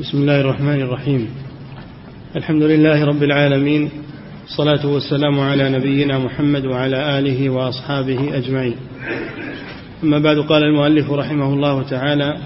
[0.00, 1.28] بسم الله الرحمن الرحيم.
[2.36, 3.90] الحمد لله رب العالمين
[4.44, 8.76] الصلاة والسلام على نبينا محمد وعلى آله وأصحابه أجمعين.
[10.02, 12.36] أما بعد قال المؤلف رحمه الله تعالى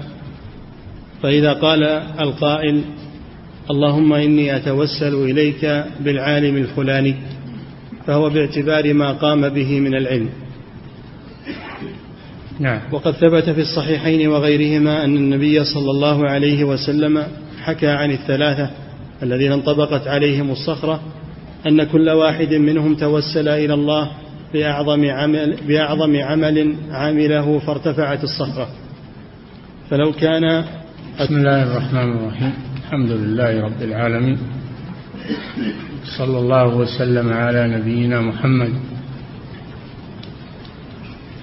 [1.23, 1.83] فإذا قال
[2.19, 2.81] القائل
[3.71, 7.15] اللهم إني أتوسل إليك بالعالم الفلاني
[8.07, 10.29] فهو باعتبار ما قام به من العلم.
[12.59, 12.79] نعم.
[12.91, 18.69] وقد ثبت في الصحيحين وغيرهما أن النبي صلى الله عليه وسلم حكى عن الثلاثة
[19.23, 20.99] الذين انطبقت عليهم الصخرة
[21.67, 24.11] أن كل واحد منهم توسل إلى الله
[24.53, 28.67] بأعظم عمل, بأعظم عمل عمله فارتفعت الصخرة.
[29.89, 30.65] فلو كان
[31.19, 32.53] بسم الله الرحمن الرحيم.
[32.77, 34.37] الحمد لله رب العالمين.
[36.17, 38.73] صلى الله وسلم على نبينا محمد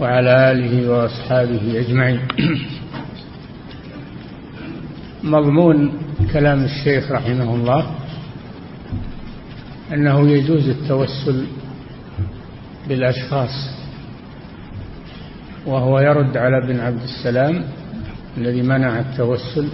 [0.00, 2.20] وعلى آله وأصحابه أجمعين.
[5.22, 5.92] مضمون
[6.30, 7.90] كلام الشيخ رحمه الله
[9.92, 11.46] أنه يجوز التوسل
[12.88, 13.70] بالأشخاص
[15.66, 17.64] وهو يرد على ابن عبد السلام
[18.38, 19.68] الذي منع التوسل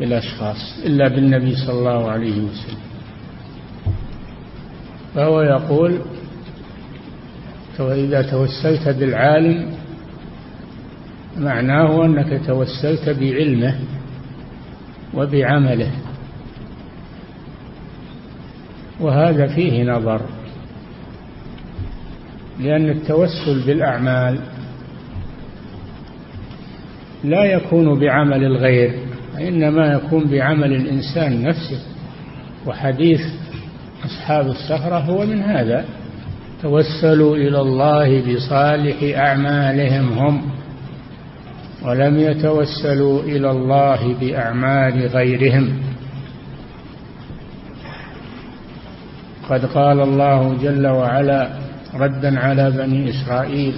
[0.00, 2.78] بالأشخاص إلا بالنبي صلى الله عليه وسلم.
[5.14, 5.98] فهو يقول
[7.80, 9.74] إذا توسلت بالعالم
[11.38, 13.78] معناه أنك توسلت بعلمه
[15.18, 15.90] وبعمله.
[19.00, 20.20] وهذا فيه نظر.
[22.60, 24.38] لأن التوسل بالأعمال
[27.24, 28.94] لا يكون بعمل الغير
[29.40, 31.80] إنما يكون بعمل الإنسان نفسه.
[32.66, 33.20] وحديث
[34.04, 35.84] أصحاب الصخرة هو من هذا.
[36.62, 40.42] توسلوا إلى الله بصالح أعمالهم هم.
[41.84, 45.78] ولم يتوسلوا إلى الله بأعمال غيرهم.
[49.48, 51.48] قد قال الله جل وعلا
[51.94, 53.74] ردا على بني إسرائيل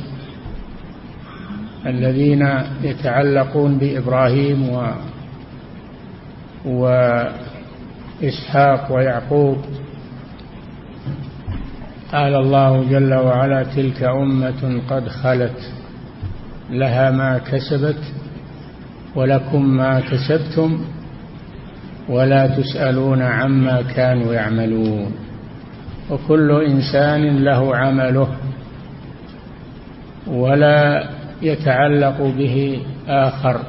[1.86, 2.48] الذين
[2.82, 4.92] يتعلقون بإبراهيم و
[8.20, 9.58] وإسحاق ويعقوب
[12.12, 15.79] قال الله جل وعلا تلك أمة قد خلت.
[16.70, 17.98] لها ما كسبت
[19.14, 20.84] ولكم ما كسبتم
[22.08, 25.12] ولا تسألون عما كانوا يعملون.
[26.10, 28.28] وكل إنسان له عمله
[30.26, 31.10] ولا
[31.42, 33.60] يتعلق به آخر.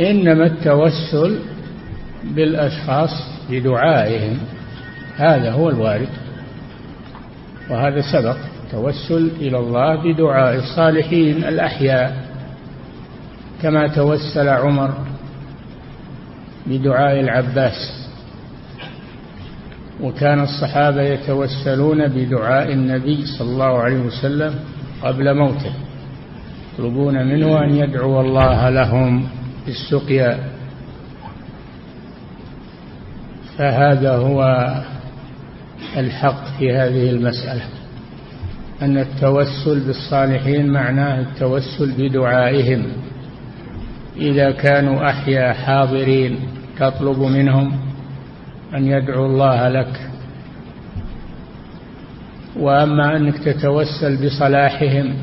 [0.00, 1.38] إنما التوسل
[2.24, 3.10] بالأشخاص
[3.50, 4.38] بدعائهم.
[5.16, 6.08] هذا هو الوارد.
[7.70, 8.36] وهذا سبق.
[8.72, 12.26] توسل إلى الله بدعاء الصالحين الأحياء
[13.62, 14.94] كما توسل عمر
[16.66, 18.08] بدعاء العباس.
[20.00, 24.54] وكان الصحابة يتوسلون بدعاء النبي صلى الله عليه وسلم
[25.02, 25.72] قبل موته
[26.74, 29.28] يطلبون منه أن يدعو الله لهم
[29.66, 30.38] بالسقيا.
[33.58, 34.68] فهذا هو
[35.96, 37.81] الحق في هذه المسألة.
[38.82, 42.86] أن التوسل بالصالحين معناه التوسل بدعائهم.
[44.16, 46.38] إذا كانوا أحيا حاضرين
[46.78, 47.72] تطلب منهم
[48.74, 50.00] أن يدعوا الله لك.
[52.56, 55.14] وأما أنك تتوسل بصلاحهم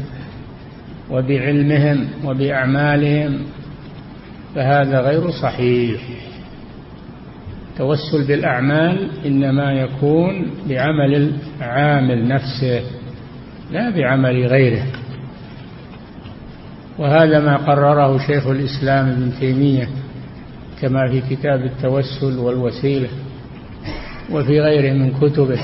[1.12, 3.40] وبعلمهم وبأعمالهم
[4.56, 6.02] فهذا غير صحيح.
[7.72, 11.32] التوسل بالأعمال إنما يكون بعمل
[11.62, 12.99] العامل نفسه.
[13.72, 14.86] لا بعمل غيره.
[16.98, 19.90] وهذا ما قرره شيخ الإسلام ابن تيمية
[20.82, 23.10] كما في كتاب التوسل والوسيلة
[24.32, 25.60] وفي غيره من كتبه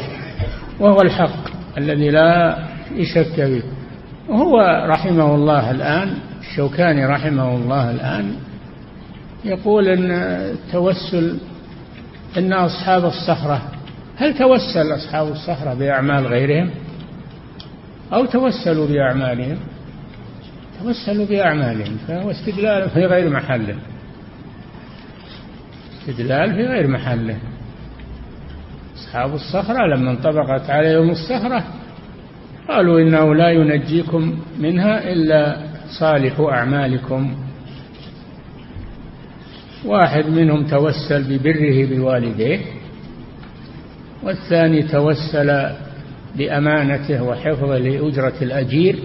[0.80, 2.58] وهو الحق الذي لا
[2.96, 3.64] يشك به.
[4.30, 8.36] وهو رحمه الله الآن الشوكاني رحمه الله الآن
[9.46, 11.38] يقول أن التوسل
[12.38, 13.62] أن أصحاب الصخرة
[14.18, 16.70] هل توسل أصحاب الصخرة بأعمال غيرهم؟
[18.14, 19.58] أو توسلوا بأعمالهم.
[20.84, 21.98] توسلوا بأعمالهم.
[22.08, 23.76] فهو استدلال في غير محله.
[26.00, 27.38] استدلال في غير محله.
[28.96, 31.64] أصحاب الصخرة لما انطبقت عليهم الصخرة
[32.68, 35.58] قالوا إنه لا ينجيكم منها إلا
[36.00, 37.36] صالح أعمالكم.
[39.86, 42.60] واحد منهم توسل ببره بوالديه
[44.24, 45.70] والثاني توسل
[46.38, 49.00] بأمانته وحفظه لأجرة الأجير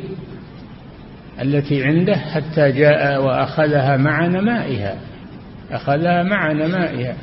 [1.42, 4.96] التي عنده حتى جاء وأخذها مع نمائها.
[5.70, 7.16] أخذها مع نمائها.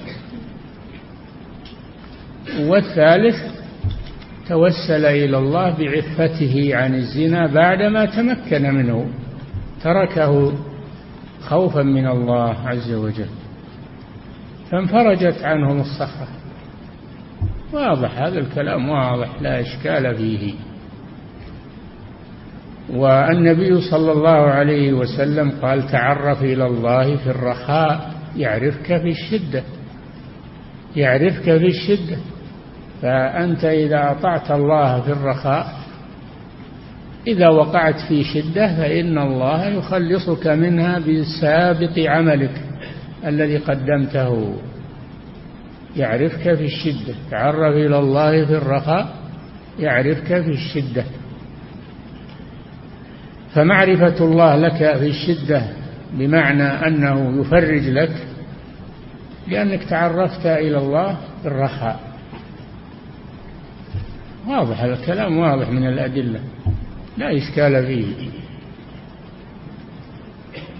[2.59, 3.35] والثالث
[4.49, 9.09] توسل إلى الله بعفته عن الزنا بعدما تمكن منه
[9.83, 10.53] تركه
[11.41, 13.29] خوفا من الله عز وجل.
[14.71, 16.36] فانفرجت عنهم الصخرة.
[17.73, 20.53] واضح هذا الكلام واضح لا إشكال فيه.
[22.89, 29.63] والنبي صلى الله عليه وسلم قال تعرف إلى الله في الرخاء يعرفك في الشدة
[30.95, 32.17] يعرفك في الشدة.
[33.01, 35.67] فأنت إذا أطعت الله في الرخاء
[37.27, 42.61] إذا وقعت في شدة فإن الله يخلصك منها بسابق عملك
[43.25, 44.53] الذي قدمته.
[45.97, 47.15] يعرفك في الشدة.
[47.31, 49.15] تعرف إلى الله في الرخاء
[49.79, 51.03] يعرفك في الشدة.
[53.53, 55.67] فمعرفة الله لك في الشدة
[56.13, 58.15] بمعنى أنه يفرج لك
[59.47, 61.99] لأنك تعرفت إلى الله في الرخاء.
[64.47, 66.39] واضح الكلام واضح من الأدلة.
[67.17, 68.29] لا إشكال فيه.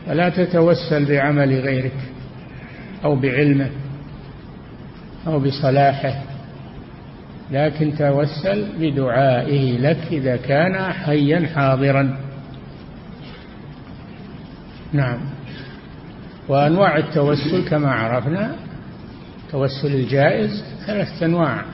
[0.08, 1.96] فلا تتوسل بعمل غيرك
[3.04, 3.70] أو بعلمه
[5.28, 6.22] أو بصلاحه.
[7.52, 12.18] لكن توسل بدعائه لك إذا كان حيا حاضرا.
[14.94, 15.20] نعم.
[16.48, 18.56] وأنواع التوسل كما عرفنا
[19.46, 21.66] التوسل الجائز ثلاثة أنواع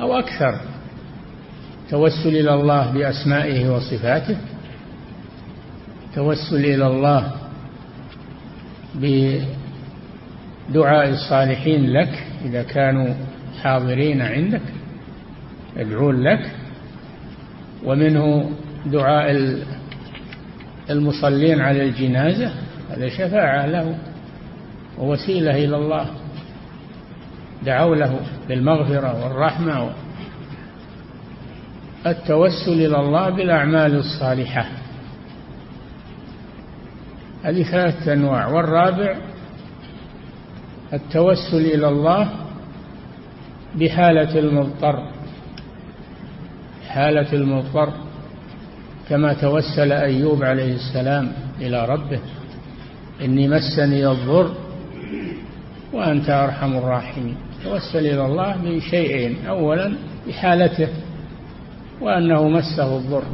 [0.00, 0.60] أو أكثر.
[1.90, 4.36] توسل إلى الله بأسمائه وصفاته.
[6.14, 7.32] توسل إلى الله
[10.68, 13.14] بدعاء الصالحين لك إذا كانوا
[13.62, 14.62] حاضرين عندك
[15.76, 16.50] يدعون لك.
[17.84, 18.50] ومنه
[18.86, 19.56] دعاء
[20.90, 22.52] المصلين على الجنازة
[22.90, 23.98] هذا شفاعة له
[24.98, 26.06] ووسيلة إلى الله.
[27.64, 29.90] دعوا له بالمغفرة والرحمة
[32.06, 34.66] التوسل إلى الله بالأعمال الصالحة.
[37.44, 38.46] هذه ثلاثة أنواع.
[38.46, 39.16] والرابع
[40.92, 42.28] التوسل إلى الله
[43.74, 45.10] بحالة المضطر
[46.88, 47.92] حالة المضطر
[49.08, 52.20] كما توسل أيوب عليه السلام إلى ربه
[53.20, 54.54] إني مسني الضر
[55.92, 57.36] وأنت أرحم الراحمين.
[57.64, 59.94] توسل إلى الله بشيئين أولا
[60.28, 60.88] بحالته
[62.00, 63.24] وأنه مسه الضر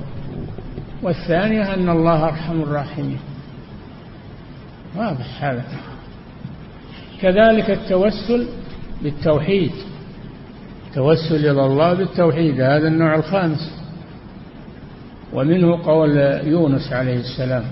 [1.02, 3.18] والثانية أن الله أرحم الراحمين.
[4.96, 5.64] واضح هذا.
[7.22, 8.46] كذلك التوسل
[9.02, 9.72] بالتوحيد.
[10.94, 13.75] توسل إلى الله بالتوحيد هذا النوع الخامس.
[15.32, 17.64] ومنه قول يونس عليه السلام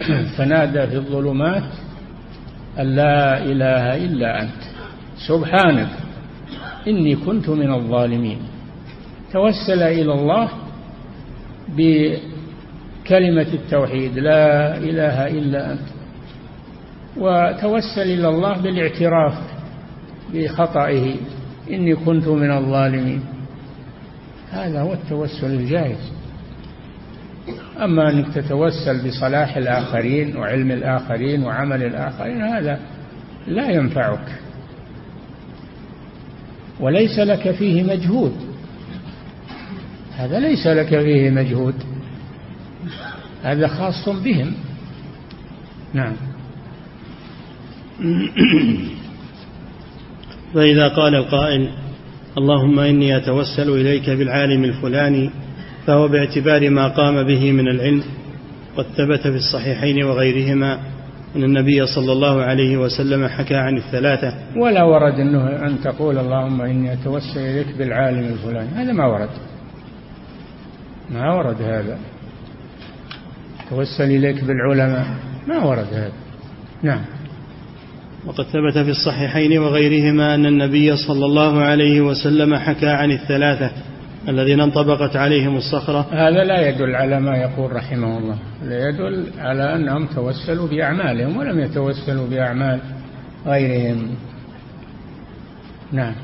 [0.36, 1.62] فنادى في الظلمات
[2.78, 4.62] أن لا إله إلا أنت
[5.28, 5.88] سبحانك
[6.88, 8.38] إني كنت من الظالمين.
[9.32, 10.48] توسل إلى الله
[11.68, 15.99] بكلمة التوحيد لا إله إلا أنت.
[17.16, 19.38] وتوسل إلى الله بالاعتراف
[20.34, 21.16] بخطئه.
[21.70, 23.24] إني كنت من الظالمين.
[24.50, 26.12] هذا هو التوسل الجائز.
[27.82, 32.80] أما أنك تتوسل بصلاح الآخرين وعلم الآخرين وعمل الآخرين هذا
[33.46, 34.40] لا ينفعك.
[36.80, 38.36] وليس لك فيه مجهود.
[40.16, 41.74] هذا ليس لك فيه مجهود.
[43.42, 44.54] هذا خاص بهم.
[45.94, 46.29] نعم.
[50.54, 51.68] فإذا قال القائل
[52.38, 55.30] اللهم إني أتوسل إليك بالعالم الفلاني
[55.86, 58.02] فهو باعتبار ما قام به من العلم
[58.76, 60.78] قد ثبت في الصحيحين وغيرهما
[61.36, 64.34] أن النبي صلى الله عليه وسلم حكى عن الثلاثة.
[64.56, 68.68] ولا ورد أنه أن تقول اللهم إني أتوسل إليك بالعالم الفلاني.
[68.68, 69.28] هذا ما ورد.
[71.10, 71.98] ما ورد هذا.
[73.70, 75.06] توسل إليك بالعلماء.
[75.48, 76.12] ما ورد هذا.
[76.82, 77.19] نعم.
[78.26, 83.70] وقد ثبت في الصحيحين وغيرهما أن النبي صلى الله عليه وسلم حكى عن الثلاثة
[84.28, 86.06] الذين انطبقت عليهم الصخرة.
[86.10, 88.38] هذا لا يدل على ما يقول رحمه الله.
[88.64, 92.80] لا يدل على أنهم توسلوا بأعمالهم ولم يتوسلوا بأعمال
[93.46, 94.08] غيرهم.
[95.92, 96.14] نعم.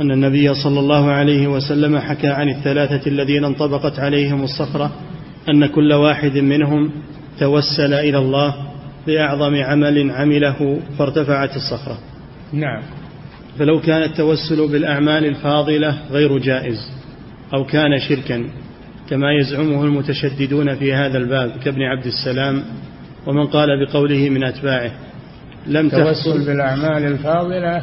[0.00, 4.92] أن النبي صلى الله عليه وسلم حكى عن الثلاثة الذين انطبقت عليهم الصخرة
[5.48, 6.90] أن كل واحد منهم
[7.40, 8.54] توسل إلى الله
[9.06, 11.98] بأعظم عمل عمله فارتفعت الصخرة.
[12.52, 12.82] نعم.
[13.58, 16.78] فلو كان التوسل بالأعمال الفاضلة غير جائز
[17.54, 18.44] أو كان شركا
[19.10, 22.62] كما يزعمه المتشددون في هذا الباب كابن عبد السلام
[23.26, 24.90] ومن قال بقوله من أتباعه
[25.66, 27.82] لم التوسل بالأعمال الفاضلة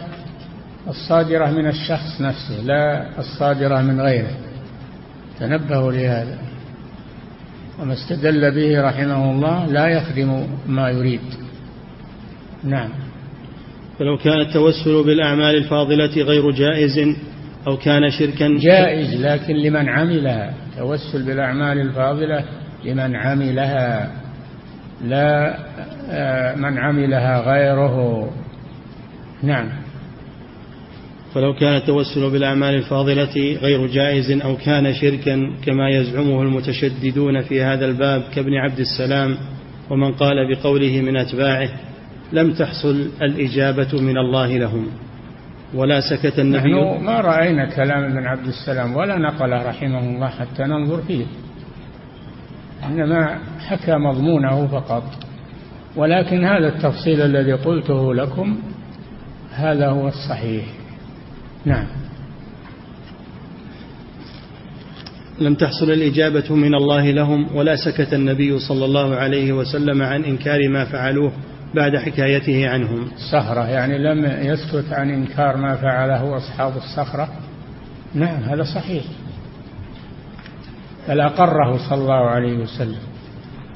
[0.88, 4.32] الصادرة من الشخص نفسه لا الصادرة من غيره.
[5.40, 6.38] تنبهوا لهذا.
[7.80, 11.22] وما استدل به رحمه الله لا يخدم ما يريد.
[12.64, 12.90] نعم.
[14.00, 17.16] فلو كان التوسل بالأعمال الفاضلة غير جائز
[17.68, 20.54] أو كان شركا جائز لكن لمن عملها.
[20.78, 22.44] توسل بالأعمال الفاضلة
[22.86, 24.12] لمن عملها.
[25.06, 25.58] لا
[26.10, 28.30] آه، من عملها غيره.
[29.44, 29.70] نعم.
[31.34, 37.86] فلو كان التوسل بالأعمال الفاضلة غير جائز أو كان شركا كما يزعمه المتشددون في هذا
[37.86, 39.38] الباب كابن عبد السلام
[39.90, 41.70] ومن قال بقوله من أتباعه
[42.34, 44.88] لم تحصل الإجابة من الله لهم.
[45.74, 46.74] ولا سكت النبي.
[46.74, 51.26] نحن ما رأينا كلام ابن عبد السلام ولا نقله رحمه الله حتى ننظر فيه.
[52.86, 55.04] إنما حكى مضمونه فقط.
[55.96, 58.58] ولكن هذا التفصيل الذي قلته لكم
[59.52, 60.81] هذا هو الصحيح.
[61.66, 61.86] نعم.
[65.40, 70.70] لم تحصل الإجابة من الله لهم ولا سكت النبي صلى الله عليه وسلم عن إنكار
[70.70, 71.32] ما فعلوه
[71.76, 73.12] بعد حكايته عنهم.
[73.32, 77.30] صخرة يعني لم يسكت عن إنكار ما فعله أصحاب الصخرة
[78.14, 79.04] نعم هذا صحيح.
[81.10, 83.00] بل أقره صلى الله عليه وسلم.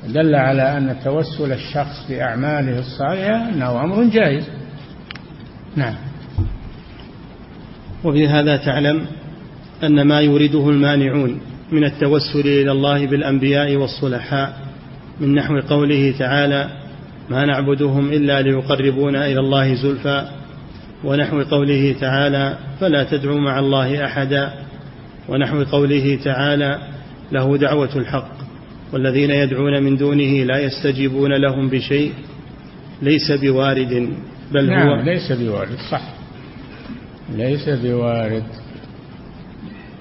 [0.08, 4.50] دل على أن توسل الشخص بأعماله الصالحة أنه أمر جائز.
[5.76, 5.96] نعم.
[8.04, 9.06] وبهذا تعلم
[9.84, 11.40] أن ما يريده المانعون
[11.72, 14.58] من التوسل إلى الله بالأنبياء والصلحاء
[15.20, 16.70] من نحو قوله تعالى
[17.30, 20.28] ما نعبدهم إلا ليقربونا إلى الله زلفى
[21.04, 24.54] ونحو قوله تعالى فلا تدعوا مع الله أحدا
[25.30, 26.80] ونحو قوله تعالى
[27.32, 28.36] له دعوة الحق
[28.94, 32.12] والذين يدعون من دونه لا يستجيبون لهم بشيء
[33.02, 34.10] ليس بوارد
[34.52, 36.15] بل نعم هو ليس بوارد صح.
[37.30, 38.44] ليس بوارد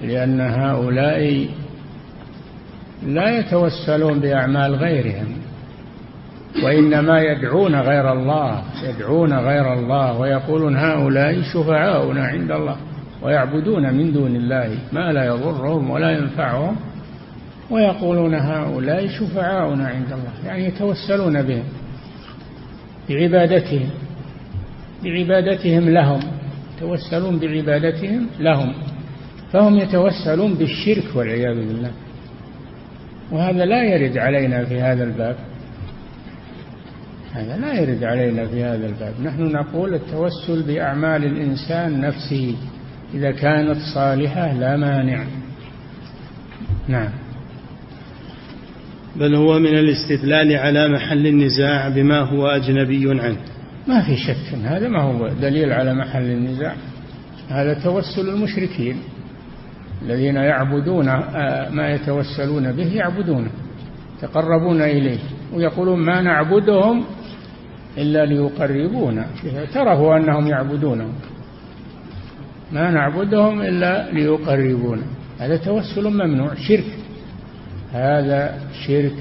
[0.01, 1.47] لأن هؤلاء
[3.05, 5.27] لا يتوسلون بأعمال غيرهم
[6.63, 12.77] وإنما يدعون غير الله يدعون غير الله ويقولون هؤلاء شفعاؤنا عند الله
[13.23, 16.75] ويعبدون من دون الله ما لا يضرهم ولا ينفعهم
[17.69, 21.63] ويقولون هؤلاء شفعاؤنا عند الله يعني يتوسلون بهم
[23.09, 23.89] بعبادتهم
[25.03, 26.19] بعبادتهم لهم.
[26.77, 28.73] يتوسلون بعبادتهم لهم
[29.53, 31.91] فهم يتوسلون بالشرك والعياذ بالله.
[33.31, 35.35] وهذا لا يرد علينا في هذا الباب.
[37.33, 39.13] هذا لا يرد علينا في هذا الباب.
[39.23, 42.55] نحن نقول التوسل بأعمال الإنسان نفسه
[43.13, 45.23] إذا كانت صالحة لا مانع.
[46.87, 47.09] نعم.
[49.15, 53.54] بل هو من الاستدلال على محل النزاع بما هو أجنبي عنه.
[53.87, 56.75] ما في شك هذا ما هو دليل على محل النزاع.
[57.49, 58.97] هذا توسل المشركين.
[60.01, 63.49] الذين يعبدون آه، ما يتوسلون به يعبدونه
[64.17, 65.19] يتقربون إليه
[65.53, 67.05] ويقولون ما نعبدهم
[67.97, 71.13] إلا ليقربونا اعترفوا أنهم يعبدونهم
[72.71, 75.03] ما نعبدهم إلا ليقربونا.
[75.39, 76.85] هذا توسل ممنوع شرك.
[77.93, 79.15] هذا شرك.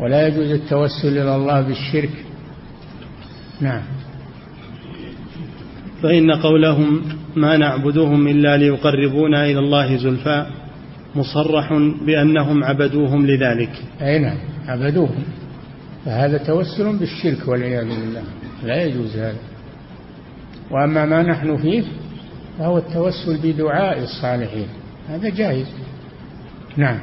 [0.00, 2.27] ولا يجوز التوسل إلى الله بالشرك.
[3.60, 3.82] نعم.
[6.02, 7.02] فإن قولهم
[7.36, 10.46] ما نعبدهم إلا ليقربونا إلى الله زلفى
[11.14, 11.72] مصرح
[12.06, 13.70] بأنهم عبدوهم لذلك.
[14.02, 14.38] أي نعم
[14.68, 15.24] عبدوهم.
[16.04, 18.22] فهذا توسل بالشرك والعياذ بالله.
[18.64, 19.38] لا يجوز هذا.
[20.70, 21.82] وأما ما نحن فيه
[22.58, 24.66] فهو التوسل بدعاء الصالحين.
[25.08, 25.66] هذا جائز.
[26.76, 26.98] نعم.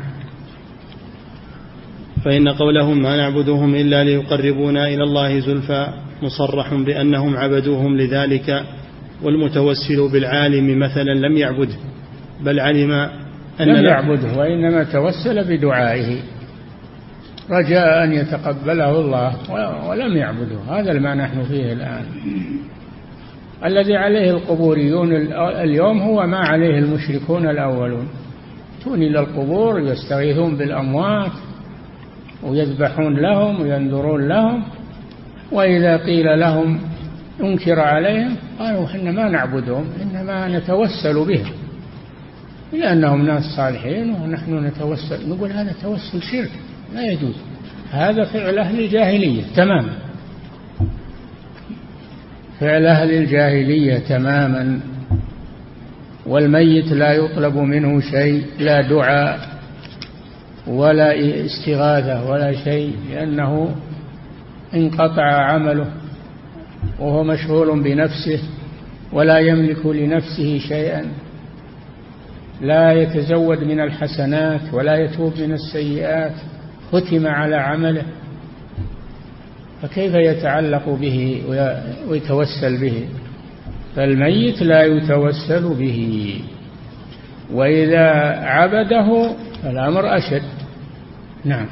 [2.26, 8.64] فإن قولهم ما نعبدهم إلا ليقربونا إلى الله زلفى مصرح بأنهم عبدوهم لذلك
[9.24, 11.76] والمتوسل بالعالم مثلا لم يعبده
[12.46, 12.92] بل علم
[13.62, 16.22] أن لم يعبده وإنما توسل بدعائه.
[17.50, 19.36] رجاء أن يتقبله الله
[19.90, 20.60] ولم يعبده.
[20.70, 22.06] هذا ما نحن فيه الآن.
[23.66, 28.08] الذي عليه القبوريون اليوم هو ما عليه المشركون الأولون.
[28.84, 31.32] تون إلى القبور يستغيثون بالأموات
[32.44, 34.64] ويذبحون لهم وينذرون لهم
[35.52, 36.80] وإذا قيل لهم
[37.44, 41.54] أنكر عليهم قالوا إحنا ما نعبدهم إنما نتوسل بهم.
[42.74, 45.30] لأنهم ناس صالحين ونحن نتوسل.
[45.30, 46.52] نقول هذا توسل شرك
[46.96, 47.36] لا يجوز.
[47.92, 49.94] هذا فعل أهل الجاهلية تماما.
[52.60, 54.80] فعل أهل الجاهلية تماما.
[56.26, 59.40] والميت لا يطلب منه شيء لا دعاء
[60.68, 63.76] ولا استغاثة ولا شيء لأنه
[64.74, 65.88] انقطع عمله
[67.00, 68.40] وهو مشغول بنفسه
[69.14, 71.06] ولا يملك لنفسه شيئا.
[72.62, 76.34] لا يتزود من الحسنات ولا يتوب من السيئات.
[76.92, 78.04] ختم على عمله.
[79.82, 81.42] فكيف يتعلق به
[82.10, 83.06] ويتوسل به؟
[83.96, 86.40] فالميت لا يتوسل به.
[87.54, 90.44] وإذا عبده فالأمر أشد.
[91.46, 91.68] نعم.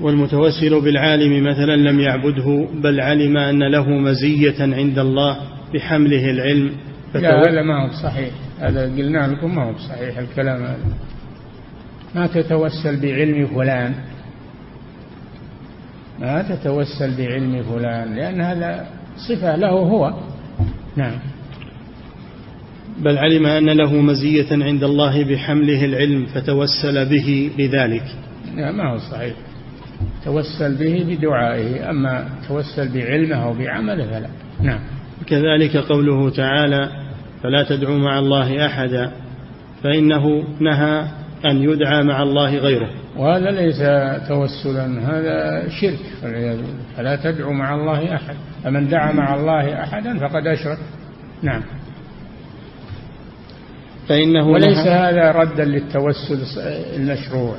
[0.00, 5.36] والمتوسل بالعالم مثلا لم يعبده بل علم أن له مزية عند الله
[5.74, 6.72] بحمله العلم.
[7.14, 8.30] لا هذا ما هو صحيح
[8.60, 10.78] هذا قلنا لكم ما هو صحيح الكلام هذا.
[12.14, 13.94] ما تتوسل بعلم فلان؟
[16.20, 18.86] ما تتوسل بعلم فلان لأن هذا
[19.28, 20.14] صفة له هو.
[20.96, 21.18] نعم.
[22.98, 28.04] بل علم أن له مزية عند الله بحمله العلم فتوسل به لذلك
[28.56, 29.34] لا ما هو صحيح.
[30.24, 34.28] توسل به بدعائه أما توسل بعلمه أو بعمله فلا.
[34.62, 34.80] نعم.
[35.26, 36.88] كذلك قوله تعالى
[37.42, 39.12] فلا تدعوا مع الله أحدا
[39.82, 41.04] فإنه نهى
[41.44, 42.90] أن يدعى مع الله غيره.
[43.16, 43.78] وهذا ليس
[44.28, 46.82] توسلا هذا شرك والعياذ بالله.
[46.96, 50.78] فلا تدعوا مع الله أحد فمن دعا مع الله أحدا فقد أشرك.
[51.42, 51.62] نعم.
[54.08, 56.38] فإنه وليس هذا ردا للتوسل
[56.96, 57.56] المشروع.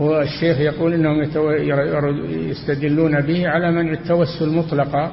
[0.00, 1.22] هو الشيخ يقول إنهم
[2.28, 5.12] يستدلون به على منع التوسل مطلقا.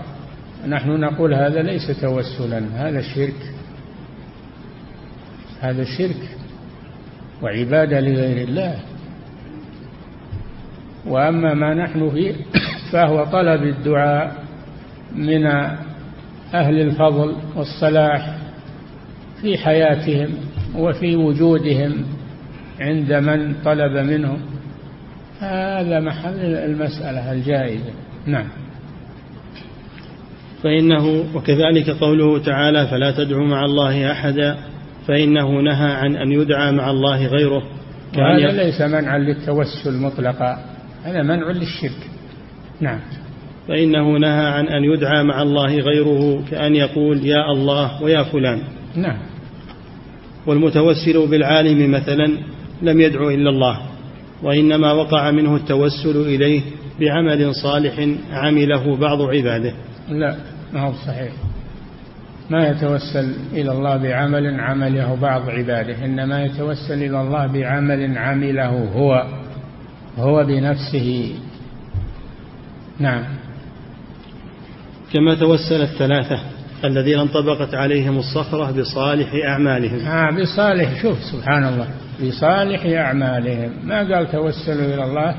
[0.68, 3.54] نحن نقول هذا ليس توسلا هذا شرك.
[5.62, 6.30] هذا شرك
[7.42, 8.80] وعبادة لغير الله.
[11.08, 12.34] وأما ما نحن فيه
[12.92, 14.44] فهو طلب الدعاء
[15.16, 15.46] من
[16.54, 18.38] أهل الفضل والصلاح
[19.42, 20.30] في حياتهم
[20.75, 22.06] وفي وجودهم
[22.80, 24.52] عند من طلب منهم.
[25.40, 27.94] هذا محل المسألة الجائزة.
[28.25, 28.48] نعم.
[30.63, 34.57] فإنه وكذلك قوله تعالى فلا تدعوا مع الله أحدا
[35.07, 37.64] فإنه نهى عن أن يدعى مع الله غيره.
[38.18, 40.57] وهذا ليس منعا للتوسل مطلقا.
[41.03, 42.10] هذا منع للشرك.
[42.81, 43.00] نعم.
[43.68, 48.62] فإنه نهى عن أن يدعى مع الله غيره كأن يقول يا الله ويا فلان
[48.96, 49.18] نعم.
[50.48, 52.38] والمتوسل بالعالم مثلا
[52.81, 53.93] لم يدعو إلا الله.
[54.44, 56.62] وإنما وقع منه التوسل إليه
[57.00, 59.74] بعمل صالح عمله بعض عباده.
[60.10, 60.36] لا
[60.74, 61.32] ما هو صحيح.
[62.50, 66.06] ما يتوسل إلى الله بعمل عمله بعض عباده.
[66.06, 69.27] إنما يتوسل إلى الله بعمل عمله هو
[70.18, 71.36] هو بنفسه.
[73.00, 73.24] نعم.
[75.14, 76.40] كما توسل الثلاثة
[76.86, 80.00] الذين انطبقت عليهم الصخرة بصالح أعمالهم.
[80.00, 81.01] آه بصالح.
[81.01, 81.88] شوف سبحان الله.
[82.22, 83.72] بصالح أعمالهم.
[83.84, 85.36] ما قال توسلوا إلى الله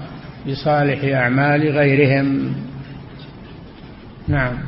[0.49, 2.55] بصالح أعمال غيرهم.
[4.29, 4.59] نعم.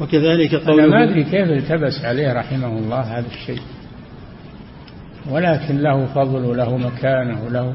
[0.00, 3.62] وكذلك قوله أنا ما أدري كيف التبس عليه رحمه الله هذا الشيء.
[5.30, 7.74] ولكن له فضل وله مكانة وله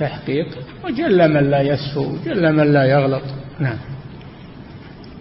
[0.00, 0.46] تحقيق
[0.84, 3.22] وجل من لا يسهو وجل من لا يغلط.
[3.60, 3.78] نعم.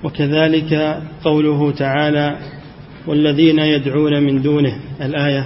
[0.04, 2.38] وكذلك قوله تعالى
[3.08, 5.46] والذين يدعون من دونه الآية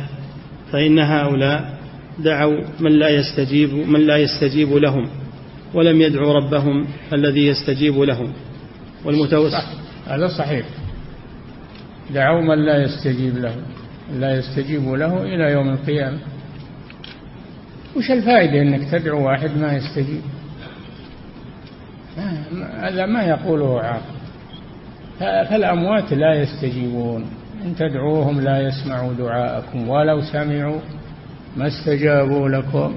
[0.72, 1.75] فإن هؤلاء
[2.20, 5.10] دعوا من لا يستجيب من لا يستجيب لهم
[5.74, 8.34] ولم يدعوا ربهم الذي يستجيب لهم.
[9.06, 9.64] والمتوسل
[10.08, 10.66] هذا صحيح.
[12.14, 13.56] دعوا من لا يستجيب له
[14.20, 16.20] لا يستجيب له إلى يوم القيامة.
[17.98, 20.22] وش الفائدة أنك تدعو واحد ما يستجيب؟
[22.80, 24.16] هذا ما يقوله عاقل.
[25.20, 27.26] فالأموات لا يستجيبون.
[27.66, 30.80] إن تدعوهم لا يسمعوا دعاءكم ولو سمعوا
[31.56, 32.94] ما استجابوا لكم.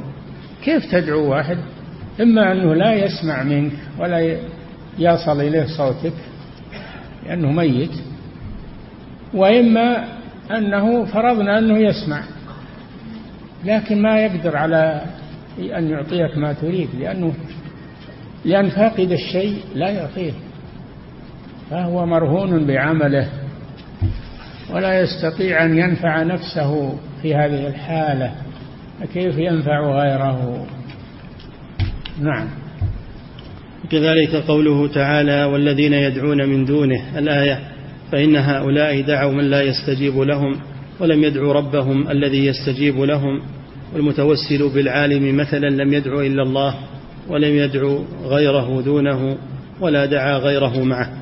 [0.65, 1.59] كيف تدعو واحد؟
[2.21, 4.37] إما أنه لا يسمع منك ولا
[4.99, 6.13] يصل إليه صوتك
[7.27, 7.91] لأنه ميت
[9.35, 10.05] وإما
[10.51, 12.23] أنه فرضنا أنه يسمع
[13.65, 15.03] لكن ما يقدر على
[15.59, 17.35] أن يعطيك ما تريد لأنه
[18.45, 20.33] لأن فاقد الشيء لا يعطيه
[21.71, 23.29] فهو مرهون بعمله
[24.71, 28.33] ولا يستطيع أن ينفع نفسه في هذه الحالة.
[29.01, 30.67] فكيف ينفع غيره؟
[32.21, 32.49] نعم.
[33.91, 37.61] كذلك قوله تعالى والذين يدعون من دونه الآية
[38.13, 40.57] فإن هؤلاء دعوا من لا يستجيب لهم
[41.01, 43.43] ولم يدعوا ربهم الذي يستجيب لهم
[43.95, 46.75] والمتوسل بالعالم مثلا لم يدعو إلا الله
[47.29, 49.37] ولم يدعو غيره دونه
[49.81, 51.13] ولا دعا غيره معه.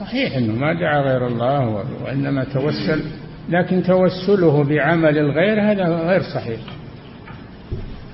[0.00, 3.02] صحيح أنه ما دعا غير الله وإنما توسل
[3.48, 6.60] لكن توسله بعمل الغير هذا غير صحيح.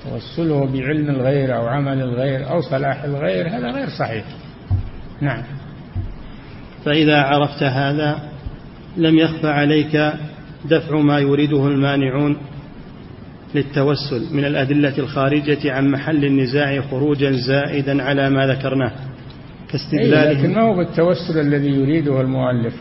[0.05, 4.25] توسله بعلم الغير أو عمل الغير أو صلاح الغير هذا غير صحيح.
[5.21, 5.43] نعم.
[6.85, 8.19] فإذا عرفت هذا
[8.97, 10.13] لم يخف عليك
[10.65, 12.37] دفع ما يريده المانعون
[13.55, 18.93] للتوسل من الأدلة الخارجة عن محل النزاع خروجا زائدا على ما ذكرناه
[19.73, 22.75] كاستدلال لكن ما هو بالتوسل الذي يريده المؤلف؟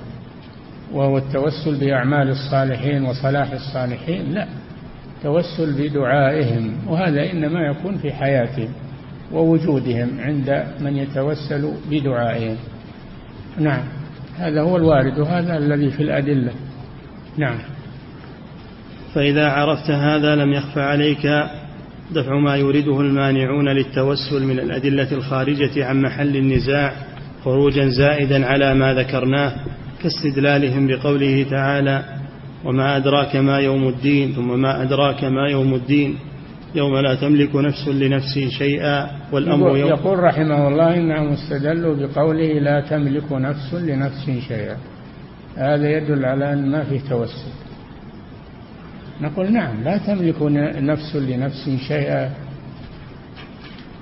[0.94, 4.48] وهو التوسل بأعمال الصالحين وصلاح الصالحين لا.
[5.24, 8.70] توسل بدعائهم وهذا إنما يكون في حياتهم
[9.32, 12.58] ووجودهم عند من يتوسل بدعائهم.
[13.60, 13.84] نعم.
[14.38, 16.52] هذا هو الوارد وهذا الذي في الأدلة.
[17.38, 17.58] نعم.
[19.14, 21.28] فإذا عرفت هذا لم يخف عليك
[22.12, 26.94] دفع ما يريده المانعون للتوسل من الأدلة الخارجة عن محل النزاع
[27.44, 29.54] خروجا زائدا على ما ذكرناه
[30.04, 32.04] كاستدلالهم بقوله تعالى
[32.66, 36.18] وما أدراك ما يوم الدين ثم ما أدراك ما يوم الدين.
[36.76, 42.82] يوم لا تملك نفس لنفس شيئا والأمر يوم يقول رحمه الله إنهم استدلوا بقوله لا
[42.82, 44.78] تملك نفس لنفس شيئا.
[45.58, 47.52] هذا يدل على أن ما فيه توسل.
[49.22, 50.42] نقول نعم لا تملك
[50.82, 52.32] نفس لنفس شيئا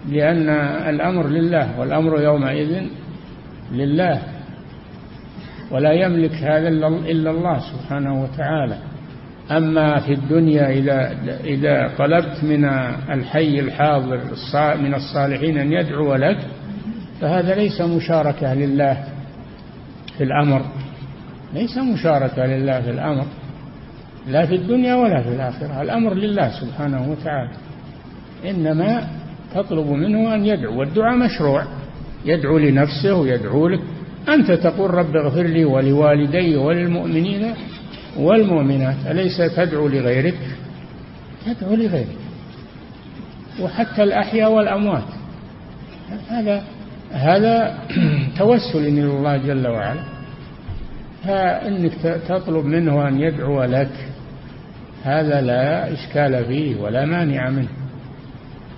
[0.10, 0.50] لأن
[0.90, 2.82] الأمر لله والأمر يومئذ
[3.72, 4.35] لله.
[5.72, 8.78] ولا يملك هذا إلا الله سبحانه وتعالى.
[9.52, 12.66] أما في الدنيا إذا إذا طلبت من
[13.10, 14.20] الحي الحاضر
[14.82, 16.38] من الصالحين أن يدعو لك
[17.22, 19.04] فهذا ليس مشاركة لله
[20.18, 20.62] في الأمر.
[21.54, 23.26] ليس مشاركة لله في الأمر.
[24.28, 25.82] لا في الدنيا ولا في الآخرة.
[25.82, 27.52] الأمر لله سبحانه وتعالى.
[28.46, 29.08] إنما
[29.56, 30.80] تطلب منه أن يدعو.
[30.80, 31.64] والدعاء مشروع.
[32.26, 33.80] يدعو لنفسه ويدعو لك.
[34.30, 37.54] أنت تقول رب اغفر لي ولوالدي وللمؤمنين
[38.18, 40.40] والمؤمنات أليس تدعو لغيرك؟
[41.46, 42.18] تدعو لغيرك.
[43.62, 45.04] وحتى الأحياء والأموات.
[46.30, 46.64] هذا
[47.12, 47.78] هذا
[48.40, 50.04] توسل إلى الله جل وعلا.
[51.24, 53.92] فإنك تطلب منه أن يدعو لك.
[55.04, 57.85] هذا لا إشكال فيه ولا مانع منه.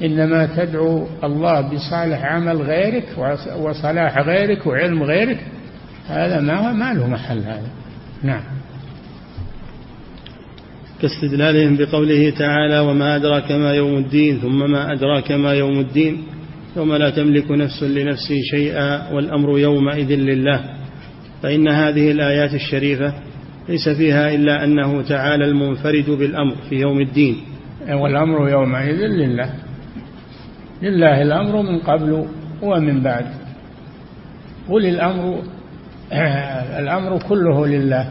[0.01, 3.05] إنما تدعو الله بصالح عمل غيرك
[3.59, 5.39] وصلاح غيرك وعلم غيرك.
[6.07, 7.69] هذا ما ما له محل هذا.
[8.23, 8.43] نعم.
[11.01, 16.23] كاستدلالهم بقوله تعالى وما أدراك ما يوم الدين ثم ما أدراك ما يوم الدين.
[16.77, 20.63] يوم لا تملك نفس لنفس شيئا والأمر يومئذ لله.
[21.43, 23.13] فإن هذه الآيات الشريفة
[23.69, 27.35] ليس فيها إلا أنه تعالى المنفرد بالأمر في يوم الدين.
[27.89, 29.66] والأمر يومئذ لله.
[30.81, 32.27] لله الأمر من قبل
[32.61, 33.25] ومن بعد.
[34.69, 35.43] قل الأمر
[36.81, 38.09] الأمر كله لله.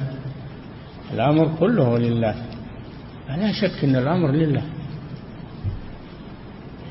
[1.15, 2.35] الأمر كله لله.
[3.29, 4.63] لا شك أن الأمر لله.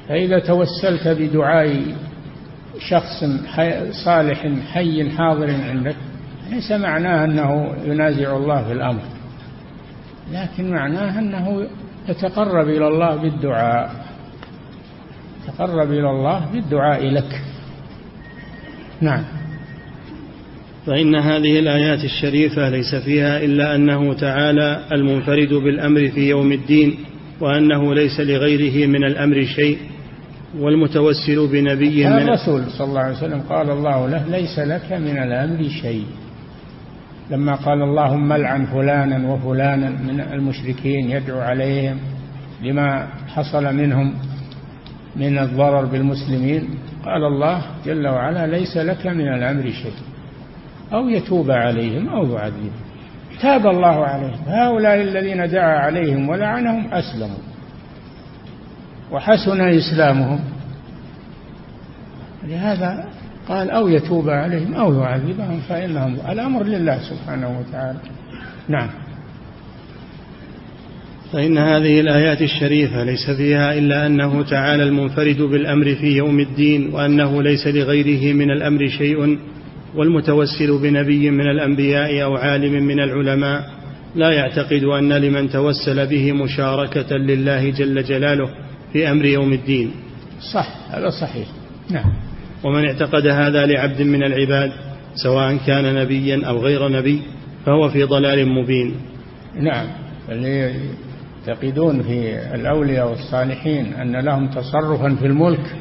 [0.08, 1.82] فإذا توسلت بدعاء
[2.80, 5.96] شخص حي صالح حي حاضر عندك
[6.50, 9.02] ليس معناه أنه ينازع الله في الأمر.
[10.32, 11.68] لكن معناه أنه
[12.10, 14.05] يتقرب إلى الله بالدعاء.
[15.48, 17.42] تقرب إلى الله بالدعاء لك.
[19.02, 19.24] نعم.
[20.86, 26.96] فإن هذه الآيات الشريفة ليس فيها إلا أنه تعالى المنفرد بالأمر في يوم الدين
[27.42, 29.78] وأنه ليس لغيره من الأمر شيء
[30.60, 35.70] والمتوسل بنبي من الرسول صلى الله عليه وسلم قال الله له ليس لك من الأمر
[35.82, 36.06] شيء.
[37.32, 41.98] لما قال اللهم العن فلانا وفلانا من المشركين يدعو عليهم
[42.64, 44.14] لما حصل منهم
[45.16, 46.70] من الضرر بالمسلمين؟
[47.06, 49.94] قال الله جل وعلا ليس لك من الأمر شيء.
[50.94, 52.72] أو يتوب عليهم أو يعذبهم.
[53.42, 54.40] تاب الله عليهم.
[54.48, 57.44] هؤلاء الذين دعا عليهم ولعنهم أسلموا.
[59.12, 60.40] وحسن إسلامهم.
[62.44, 63.06] لهذا
[63.48, 68.00] قال أو يتوب عليهم أو يعذبهم فإنهم الأمر لله سبحانه وتعالى.
[68.68, 68.90] نعم.
[71.36, 77.44] فإن هذه الآيات الشريفة ليس فيها إلا أنه تعالى المنفرد بالأمر في يوم الدين وأنه
[77.44, 79.38] ليس لغيره من الأمر شيء
[79.96, 83.64] والمتوسل بنبي من الأنبياء أو عالم من العلماء.
[84.16, 88.50] لا يعتقد أن لمن توسل به مشاركة لله جل جلاله
[88.94, 89.92] في أمر يوم الدين.
[90.54, 91.48] صح هذا صحيح.
[91.92, 92.14] نعم.
[92.64, 94.72] ومن اعتقد هذا لعبد من العباد
[95.24, 97.22] سواء كان نبيا أو غير نبي
[97.66, 98.96] فهو في ضلال مبين.
[99.60, 99.88] نعم.
[100.30, 100.72] اللي
[101.48, 105.76] يعتقدون في الأولياء والصالحين أن لهم تصرفا في الملك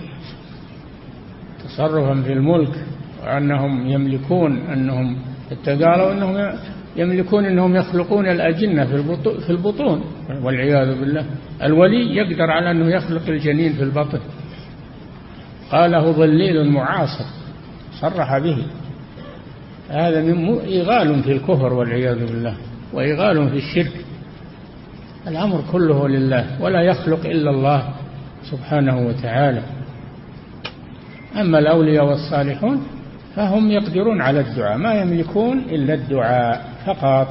[1.64, 2.74] تصرفا في الملك
[3.22, 5.16] وأنهم يملكون أنهم
[5.66, 6.58] قالوا أنهم
[6.96, 8.84] يملكون أنهم يخلقون الأجنة
[9.46, 10.04] في البطون.
[10.42, 11.26] والعياذ بالله
[11.62, 14.20] الولي يقدر على أنه يخلق الجنين في البطن.
[15.70, 17.24] قاله ضليل معاصر
[18.00, 18.66] صرح به.
[19.88, 22.56] هذا من إيغال في الكفر والعياذ بالله
[22.92, 24.03] وإيغال في الشرك.
[25.28, 27.88] الأمر كله لله ولا يخلق إلا الله
[28.50, 29.62] سبحانه وتعالى.
[31.40, 32.82] أما الأولياء والصالحون
[33.36, 37.28] فهم يقدرون على الدعاء ما يملكون إلا الدعاء فقط.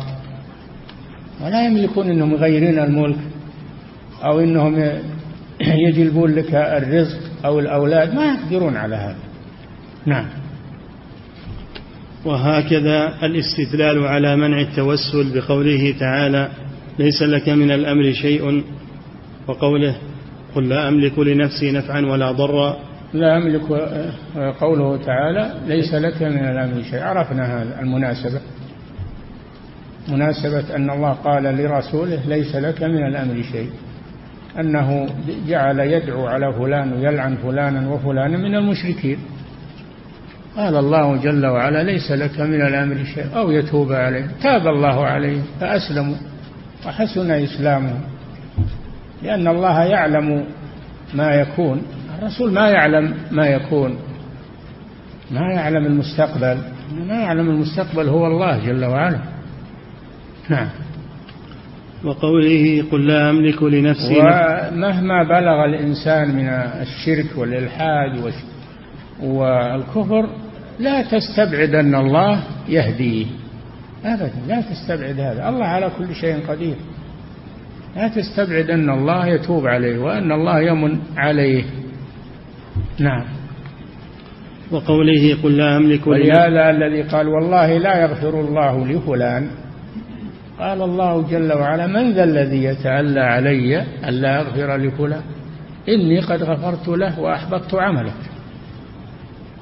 [1.42, 3.20] ولا يملكون أنهم يغيرون الملك
[4.24, 4.76] أو أنهم
[5.88, 9.18] يجلبون لك الرزق أو الأولاد ما يقدرون على هذا.
[10.06, 10.26] نعم.
[12.26, 16.50] وهكذا الاستدلال على منع التوسل بقوله تعالى
[17.00, 18.64] ليس لك من الأمر شيء
[19.48, 19.96] وقوله
[20.56, 22.78] قل لا أملك لنفسي نفعا ولا ضرا.
[23.14, 23.62] لا أملك
[24.60, 27.00] قوله تعالى ليس لك من الأمر شيء.
[27.00, 28.42] عرفنا هذا المناسبة.
[30.08, 33.70] مناسبة أن الله قال لرسوله ليس لك من الأمر شيء.
[34.60, 35.10] أنه
[35.48, 39.18] جعل يدعو على فلان ويلعن فلانا وفلانا من المشركين.
[40.56, 43.26] قال الله جل وعلا ليس لك من الأمر شيء.
[43.36, 44.28] أو يتوب عليه.
[44.44, 45.42] تاب الله عليه.
[45.60, 46.33] فأسلموا.
[46.86, 48.02] وحسن إسلامهم
[49.24, 50.46] لأن الله يعلم
[51.14, 51.82] ما يكون.
[52.20, 53.98] الرسول ما يعلم ما يكون.
[55.32, 56.58] ما يعلم المستقبل.
[57.08, 59.20] ما يعلم المستقبل هو الله جل وعلا.
[60.50, 60.70] نعم.
[62.04, 66.48] وقوله قل لا أملك لنفسي ومهما بلغ الإنسان من
[66.82, 68.34] الشرك والإلحاد
[69.24, 70.30] والكفر
[70.80, 73.26] لا تستبعد أن الله يهديه.
[74.06, 75.50] أبدا لا تستبعد هذا.
[75.50, 76.76] الله على كل شيء قدير.
[77.96, 81.64] لا تستبعد أن الله يتوب عليه وأن الله يمن عليه.
[83.00, 83.26] نعم.
[84.72, 89.48] وقوله قل لا أملك ولهذا الذي قال والله لا يغفر الله لفلان.
[90.60, 95.22] قال الله جل وعلا من ذا الذي يتألى علي ألا أغفر لفلان؟
[95.90, 98.14] إني قد غفرت له وأحبطت عمله.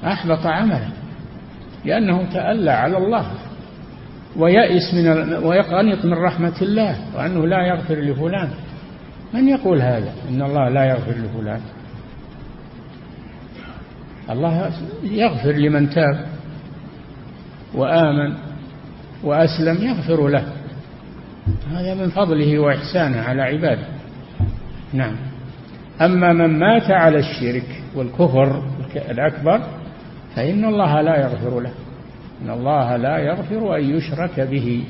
[0.04, 0.90] أحبط عمله.
[1.84, 3.26] لأنه تألى على الله.
[4.36, 8.50] ويأس من ويقنط من رحمة الله وأنه لا يغفر لفلان.
[9.34, 11.60] من يقول هذا؟ إن الله لا يغفر لفلان.
[14.30, 14.70] الله
[15.02, 16.26] يغفر لمن تاب
[17.74, 18.34] وآمن
[19.24, 20.44] وأسلم يغفر له.
[21.72, 23.86] هذا من فضله وإحسانه على عباده.
[24.92, 25.16] نعم.
[26.00, 28.62] أما من مات على الشرك والكفر
[29.10, 29.60] الأكبر
[30.36, 31.70] فإن الله لا يغفر له.
[32.44, 34.84] إن الله لا يغفر أن يشرك به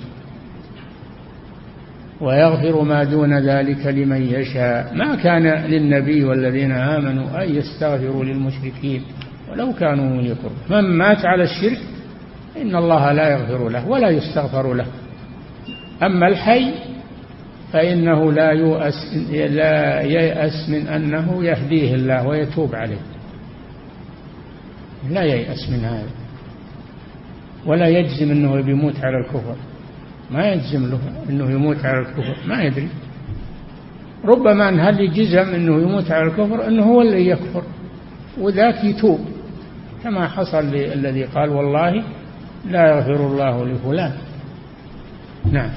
[2.21, 4.95] ويغفر ما دون ذلك لمن يشاء.
[4.95, 9.03] ما كان للنبي والذين آمنوا أن يستغفروا للمشركين
[9.51, 11.81] ولو كانوا يقرب من مات على الشرك
[12.63, 14.87] إن الله لا يغفر له ولا يستغفر له.
[16.03, 16.75] أما الحي
[17.73, 23.01] فإنه لا يؤس لا ييأس من أنه يهديه الله ويتوب عليه.
[25.11, 26.22] لا ييأس من هذا.
[27.67, 29.57] ولا يجزم أنه بيموت على الكفر.
[30.31, 32.37] ما يجزم له أنه يموت على الكفر.
[32.47, 32.89] ما يدري.
[34.25, 37.63] ربما أن هل جزم أنه يموت على الكفر أنه هو اللي يكفر.
[38.41, 39.21] وذاك يتوب.
[40.05, 42.03] كما حصل للذي قال والله
[42.71, 44.13] لا يغفر الله لفلان.
[45.53, 45.71] نعم.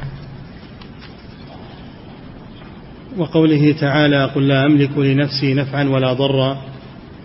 [3.17, 6.57] وقوله تعالى قل لا أملك لنفسي نفعا ولا ضرا.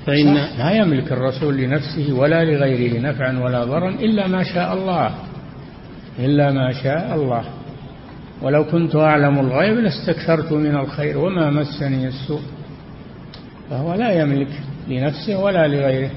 [0.06, 5.14] فإن لا يملك الرسول لنفسه ولا لغيره نفعا ولا ضرا إلا ما شاء الله.
[6.18, 7.44] إلا ما شاء الله.
[8.42, 12.40] ولو كنت أعلم الغيب لاستكثرت من الخير وما مسني السوء.
[13.70, 14.48] فهو لا يملك
[14.88, 16.10] لنفسه ولا لغيره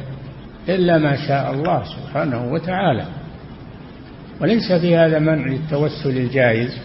[0.69, 3.05] إلا ما شاء الله سبحانه وتعالى.
[4.41, 6.77] وليس في هذا منع للتوسل الجائز.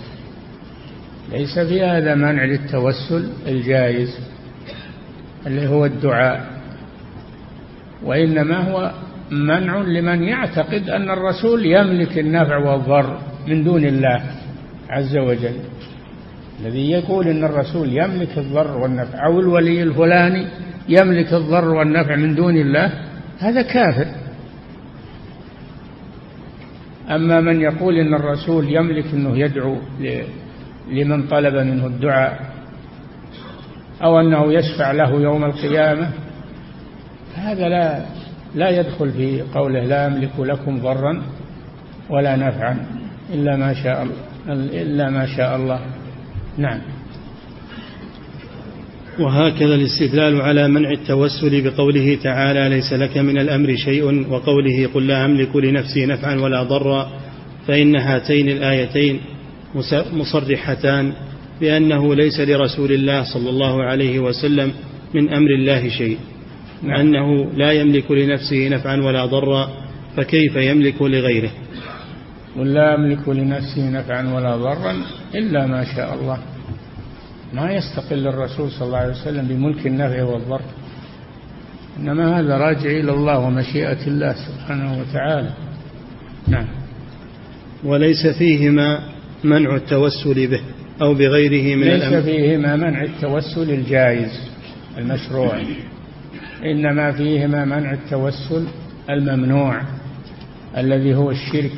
[1.33, 4.19] ليس في هذا منع للتوسل الجائز.
[5.47, 6.58] اللي هو الدعاء.
[8.05, 8.93] وإنما هو
[9.31, 14.23] منع لمن يعتقد أن الرسول يملك النفع والضر من دون الله
[14.91, 15.57] عز وجل.
[16.61, 20.47] الذي يقول أن الرسول يملك الضر والنفع أو الولي الفلاني
[20.89, 22.93] يملك الضر والنفع من دون الله
[23.39, 24.07] هذا كافر.
[27.11, 29.77] أما من يقول إن الرسول يملك أنه يدعو
[30.91, 32.41] لمن طلب منه الدعاء
[34.03, 36.11] أو أنه يشفع له يوم القيامة
[37.39, 38.05] هذا لا
[38.55, 41.23] لا يدخل في قوله لا أملك لكم ضرا
[42.11, 42.87] ولا نفعا
[43.35, 44.07] إلا ما شاء
[44.83, 45.81] إلا ما شاء الله.
[46.59, 46.81] نعم.
[49.19, 55.25] وهكذا الاستدلال على منع التوسل بقوله تعالى ليس لك من الأمر شيء وقوله قل لا
[55.25, 57.11] أملك لنفسي نفعا ولا ضرا
[57.67, 59.21] فإن هاتين الآيتين
[60.13, 61.13] مصرحتان
[61.61, 64.73] بأنه ليس لرسول الله صلى الله عليه وسلم
[65.15, 66.19] من أمر الله شيء.
[66.83, 67.01] نعم.
[67.01, 69.69] أنه لا يملك لنفسه نفعا ولا ضرا
[70.17, 71.51] فكيف يملك لغيره؟
[72.57, 74.97] قل لا أملك لنفسي نفعا ولا ضرا
[75.35, 76.39] إلا ما شاء الله.
[77.53, 80.61] ما يستقل الرسول صلى الله عليه وسلم بملك النفع والضر.
[81.99, 85.51] إنما هذا راجع إلى الله ومشيئة الله سبحانه وتعالى.
[86.49, 86.67] نعم.
[87.85, 89.01] وليس فيهما
[89.45, 90.61] منع التوسل به
[91.03, 92.23] أو بغيره من ليس الأمر.
[92.23, 94.31] فيهما منع التوسل الجائز
[94.99, 95.61] المشروع.
[96.65, 98.65] إنما فيهما منع التوسل
[99.11, 99.83] الممنوع
[100.77, 101.73] الذي هو الشرك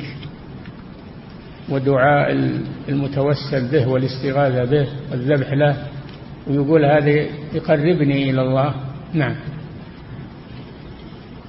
[1.69, 2.49] ودعاء
[2.89, 5.77] المتوسل به والاستغاثة به والذبح له.
[6.47, 7.09] ويقول هذا
[7.53, 8.73] يقربني إلى الله.
[9.13, 9.35] نعم.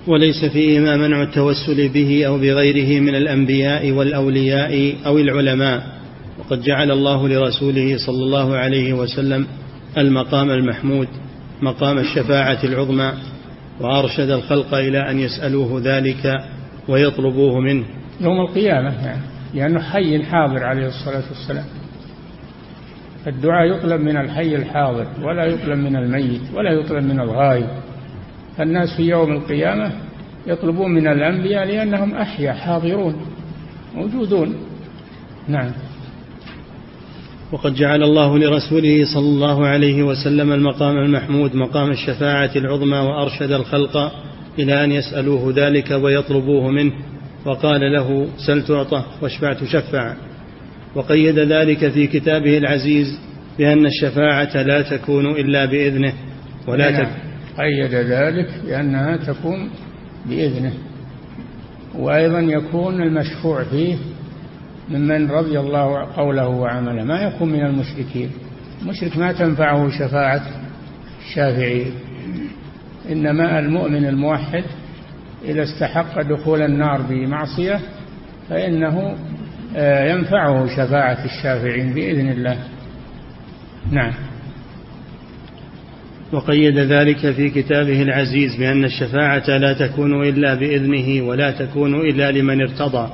[0.07, 5.87] وليس فيهما منع التوسل به أو بغيره من الأنبياء والأولياء أو العلماء.
[6.39, 9.47] وقد جعل الله لرسوله صلى الله عليه وسلم
[9.99, 11.09] المقام المحمود.
[11.63, 13.13] مقام الشفاعة العظمى
[13.81, 16.39] وأرشد الخلق إلى أن يسألوه ذلك
[16.89, 17.85] ويطلبوه منه.
[18.21, 19.23] يوم القيامة يعني
[19.55, 21.65] لأنه حي حاضر عليه الصلاة والسلام.
[23.27, 27.67] الدعاء يطلب من الحي الحاضر ولا يطلب من الميت ولا يطلب من الغايب
[28.57, 29.93] فالناس في يوم القيامة
[30.47, 33.17] يطلبون من الأنبياء لأنهم أحيا حاضرون
[33.95, 34.55] موجودون.
[35.49, 35.71] نعم.
[37.53, 44.13] وقد جعل الله لرسوله صلى الله عليه وسلم المقام المحمود مقام الشفاعة العظمى وأرشد الخلق
[44.59, 46.93] إلى أن يسألوه ذلك ويطلبوه منه
[47.45, 50.15] وقال له سل تعطى واشفع تشفع
[50.95, 53.19] وقيد ذلك في كتابه العزيز
[53.59, 56.13] بأن الشفاعة لا تكون إلا بإذنه
[56.67, 57.05] ولا نعم.
[57.05, 57.17] تكون
[57.59, 59.71] قيد ذلك بأنها تكون
[60.27, 60.73] بإذنه
[61.99, 63.97] وأيضا يكون المشفوع فيه
[64.89, 67.05] ممن رضي الله قوله وعمله.
[67.05, 68.31] ما يكون من المشركين.
[68.83, 70.43] المشرك ما تنفعه شفاعة
[71.27, 71.93] الشافعين
[73.11, 74.65] إنما المؤمن الموحد
[75.45, 77.81] إذا استحق دخول النار بمعصية
[78.49, 79.17] فإنه
[79.77, 82.59] آه، ينفعه شفاعة الشافعين بإذن الله.
[83.91, 84.13] نعم.
[86.33, 92.61] وقيد ذلك في كتابه العزيز بأن الشفاعة لا تكون إلا بإذنه ولا تكون إلا لمن
[92.61, 93.13] ارتضى.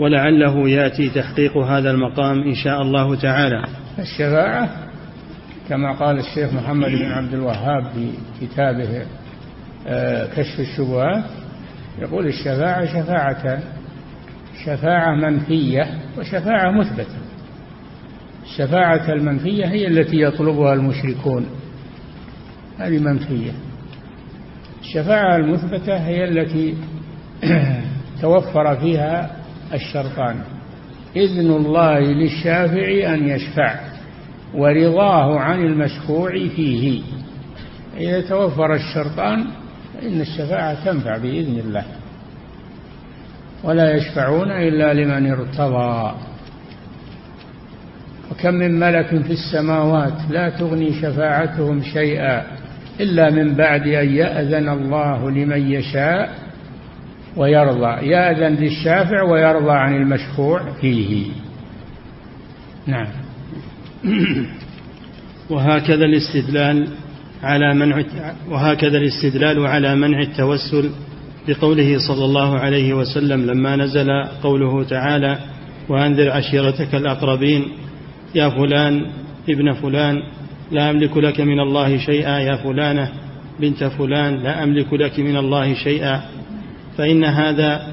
[0.00, 3.64] ولعله يأتي تحقيق هذا المقام إن شاء الله تعالى.
[3.98, 4.68] الشفاعة
[5.68, 9.06] كما قال الشيخ محمد بن عبد الوهاب في كتابه
[9.86, 11.24] آه، كشف الشبهات
[11.98, 13.60] يقول الشفاعة شفاعتان
[14.64, 15.86] شفاعة منفية
[16.18, 17.18] وشفاعة مثبتة.
[18.42, 21.46] الشفاعة المنفية هي التي يطلبها المشركون.
[22.78, 23.52] هذه منفية.
[24.80, 26.74] الشفاعة المثبتة هي التي
[28.22, 29.39] توفر فيها
[29.74, 30.36] الشرطان.
[31.16, 33.74] إذن الله للشافع أن يشفع
[34.54, 37.02] ورضاه عن المشفوع فيه.
[37.96, 39.46] إذا توفر الشرطان
[39.94, 41.84] فإن الشفاعة تنفع بإذن الله.
[43.64, 46.14] ولا يشفعون إلا لمن ارتضى.
[48.30, 52.42] وكم من ملك في السماوات لا تغني شفاعتهم شيئا
[53.00, 56.49] إلا من بعد أن يأذن الله لمن يشاء
[57.36, 61.26] ويرضى يأذن للشافع ويرضى عن المشفوع فيه.
[62.86, 63.06] نعم.
[65.50, 66.88] وهكذا الاستدلال
[67.42, 68.02] على منع
[68.48, 70.90] وهكذا الاستدلال على منع التوسل
[71.48, 75.38] بقوله صلى الله عليه وسلم لما نزل قوله تعالى
[75.88, 77.64] وأنذر عشيرتك الأقربين
[78.34, 79.06] يا فلان
[79.48, 80.16] ابن فلان
[80.70, 83.10] لا أملك لك من الله شيئا يا فلانة
[83.60, 86.22] بنت فلان لا أملك لك من الله شيئا.
[87.00, 87.86] فإن هذا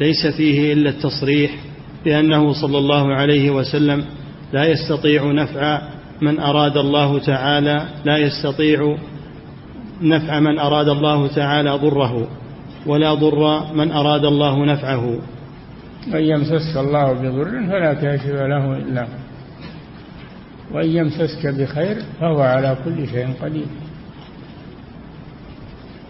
[0.00, 1.50] ليس فيه إلا التصريح
[2.04, 4.04] بأنه صلى الله عليه وسلم
[4.52, 5.80] لا يستطيع نفع
[6.22, 8.96] من أراد الله تعالى لا يستطيع
[10.02, 12.28] نفع من أراد الله تعالى ضره
[12.86, 15.18] ولا ضر من أراد الله نفعه.
[16.06, 19.06] من يمسسك الله بضر فلا كاشف له إلا
[20.72, 23.66] وإن يمسسك بخير فهو على كل شيء قدير.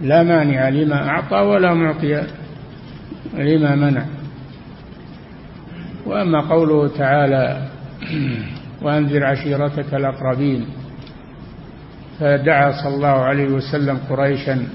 [0.01, 2.40] لا مانع لما أعطى ولا معطي
[3.35, 4.05] لما منع.
[6.07, 7.69] وأما قوله تعالى
[8.83, 10.67] وأنذر عشيرتك الأقربين.
[12.21, 14.67] فدعا صلى الله عليه وسلم قريشا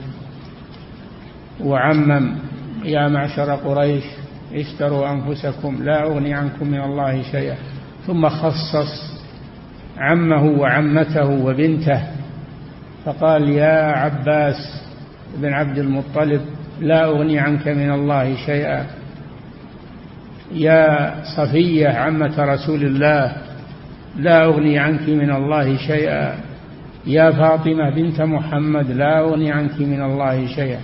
[1.64, 2.36] وعمم
[2.84, 4.04] يا معشر قريش
[4.54, 7.56] اشتروا أنفسكم لا أغني عنكم من الله شيئا.
[8.08, 9.16] ثم خصص
[9.98, 12.02] عمه وعمته وبنته
[13.06, 14.84] فقال يا عباس
[15.38, 16.42] بن عبد المطلب
[16.82, 18.86] لا أغني عنك من الله شيئا.
[20.52, 23.36] يا صفية عمة رسول الله
[24.18, 26.36] لا أغني عنك من الله شيئا.
[27.08, 30.80] يا فاطمة بنت محمد لا أغني عنك من الله شيئا.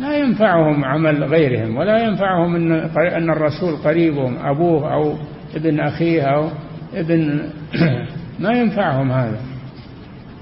[0.00, 5.14] لا ينفعهم عمل غيرهم ولا ينفعهم أن أن الرسول قريبهم أبوه أو
[5.56, 6.48] ابن أخيه أو
[6.94, 7.40] ابن
[8.42, 9.40] ما ينفعهم هذا.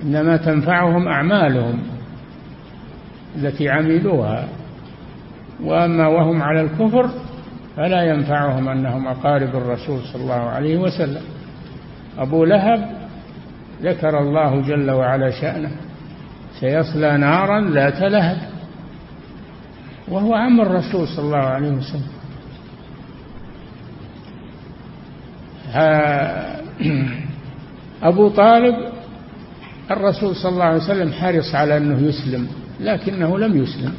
[0.03, 1.98] إنما تنفعهم أعمالهم.
[3.37, 4.49] التي عملوها.
[5.63, 7.11] وأما وهم على الكفر
[7.77, 11.23] فلا ينفعهم أنهم أقارب الرسول صلى الله عليه وسلم.
[12.19, 12.91] أبو لهب
[13.83, 15.71] ذكر الله جل وعلا شأنه.
[16.61, 18.39] سيصلى نارا ذات لهب.
[20.09, 22.09] وهو عم الرسول صلى الله عليه وسلم.
[28.03, 28.75] أبو طالب
[29.91, 32.49] الرسول صلى الله عليه وسلم حرص على أنه يسلم.
[32.81, 33.95] لكنه لم يسلم.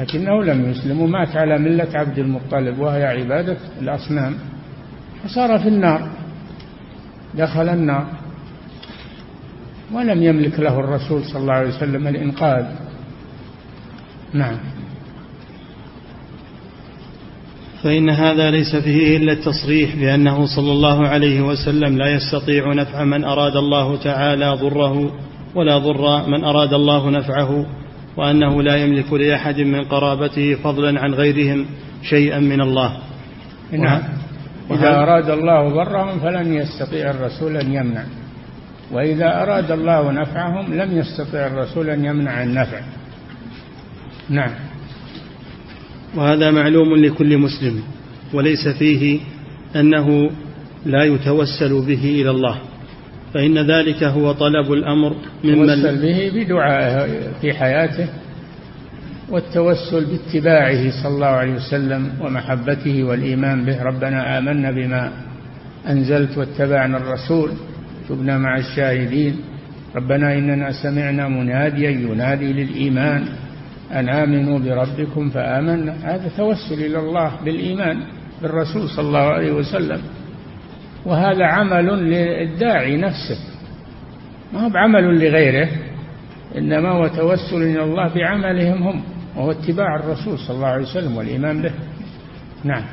[0.00, 4.34] لكنه لم يسلم ومات على ملة عبد المطلب وهي عبادة الأصنام.
[5.24, 6.08] فصار في النار.
[7.34, 8.06] دخل النار.
[9.92, 12.66] ولم يملك له الرسول صلى الله عليه وسلم الإنقاذ.
[14.32, 14.58] نعم.
[17.82, 23.24] فإن هذا ليس فيه إلا التصريح بأنه صلى الله عليه وسلم لا يستطيع نفع من
[23.24, 25.12] أراد الله تعالى ضره.
[25.54, 27.66] ولا ضر من أراد الله نفعه
[28.16, 31.66] وأنه لا يملك لأحد من قرابته فضلا عن غيرهم
[32.02, 32.98] شيئا من الله.
[33.72, 34.02] نعم.
[34.70, 38.04] إذا أراد الله ضرهم فلن يستطيع الرسول أن يمنع.
[38.92, 42.80] وإذا أراد الله نفعهم لم يستطع الرسول أن يمنع النفع.
[44.28, 44.50] نعم.
[46.16, 47.82] وهذا معلوم لكل مسلم
[48.34, 49.20] وليس فيه
[49.76, 50.30] أنه
[50.86, 52.58] لا يتوسل به إلى الله.
[53.34, 57.06] فإن ذلك هو طلب الأمر ممن توسل به بدعائه
[57.40, 58.08] في حياته
[59.28, 63.82] والتوسل باتباعه صلى الله عليه وسلم ومحبته والإيمان به.
[63.82, 65.12] ربنا آمنا بما
[65.88, 67.50] أنزلت واتبعنا الرسول.
[68.08, 69.36] تبنا مع الشاهدين.
[69.96, 73.24] ربنا إننا سمعنا مناديا ينادي للإيمان.
[73.92, 75.94] أن آمنوا بربكم فآمنا.
[76.04, 77.96] هذا توسل إلى الله بالإيمان
[78.42, 80.00] بالرسول صلى الله عليه وسلم.
[81.08, 83.38] وهذا عمل للداعي نفسه.
[84.52, 85.68] ما هو بعمل لغيره
[86.58, 89.02] إنما هو توسل إلى الله بعملهم هم
[89.36, 91.70] وهو اتباع الرسول صلى الله عليه وسلم والإيمان به.
[92.64, 92.84] نعم.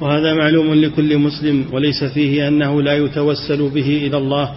[0.00, 4.52] وهذا معلوم لكل مسلم وليس فيه أنه لا يتوسل به إلى الله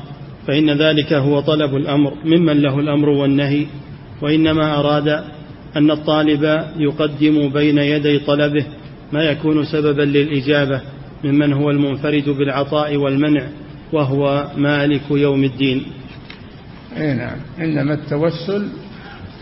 [0.47, 3.65] فإن ذلك هو طلب الأمر ممن له الأمر والنهي
[4.21, 5.07] وإنما أراد
[5.75, 6.43] أن الطالب
[6.77, 8.65] يقدم بين يدي طلبه
[9.11, 10.81] ما يكون سببا للإجابة.
[11.23, 13.47] ممن هو المنفرد بالعطاء والمنع
[13.93, 15.83] وهو مالك يوم الدين.
[16.97, 17.37] أي نعم.
[17.59, 18.67] إنما التوسل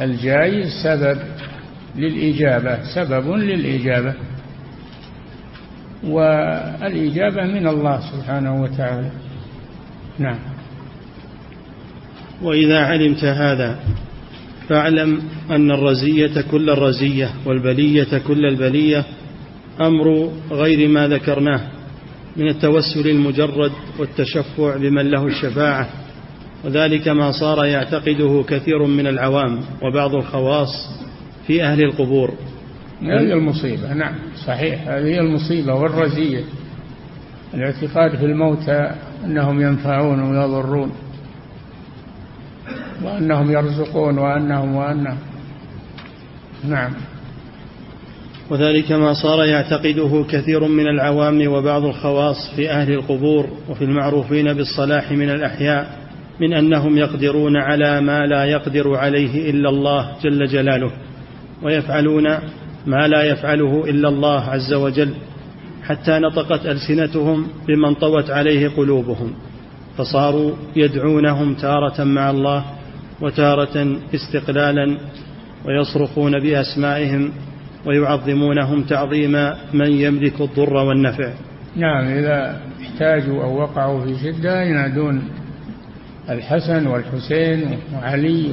[0.02, 1.18] الجاي سبب
[1.96, 4.14] للإجابة سبب للإجابة.
[6.04, 9.12] والإجابة من الله سبحانه وتعالى.
[10.20, 10.40] نعم.
[12.42, 13.80] وإذا علمت هذا
[14.70, 15.22] فاعلم
[15.52, 19.06] أن الرزية كل الرزية والبلية كل البلية
[19.82, 21.62] أمر غير ما ذكرناه
[22.38, 25.90] من التوسل المجرد والتشفع بمن له الشفاعة
[26.66, 30.90] وذلك ما صار يعتقده كثير من العوام وبعض الخواص
[31.48, 32.34] في أهل القبور.
[33.02, 34.16] هذه المصيبة نعم
[34.46, 36.44] صحيح هذه المصيبة والرزية
[37.54, 38.92] الاعتقاد في الموتى
[39.26, 40.92] أنهم ينفعون ويضرون
[43.04, 45.18] وأنهم يرزقون وأنهم وأنهم
[46.70, 46.92] نعم.
[48.50, 55.12] وذلك ما صار يعتقده كثير من العوام وبعض الخواص في أهل القبور وفي المعروفين بالصلاح
[55.12, 56.00] من الأحياء
[56.42, 60.92] من أنهم يقدرون على ما لا يقدر عليه إلا الله جل جلاله
[61.64, 62.28] ويفعلون
[62.86, 65.14] ما لا يفعله إلا الله عز وجل
[65.84, 69.34] حتى نطقت ألسنتهم بما انطوت عليه قلوبهم
[69.98, 72.66] فصاروا يدعونهم تارة مع الله
[73.22, 74.98] وتارة استقلالا
[75.66, 77.32] ويصرخون بأسمائهم
[77.86, 79.32] ويعظمونهم تعظيم
[79.74, 81.34] من يملك الضر والنفع.
[81.76, 85.24] نعم إذا احتاجوا أو وقعوا في شدة ينادون
[86.30, 88.52] الحسن والحسين وعلي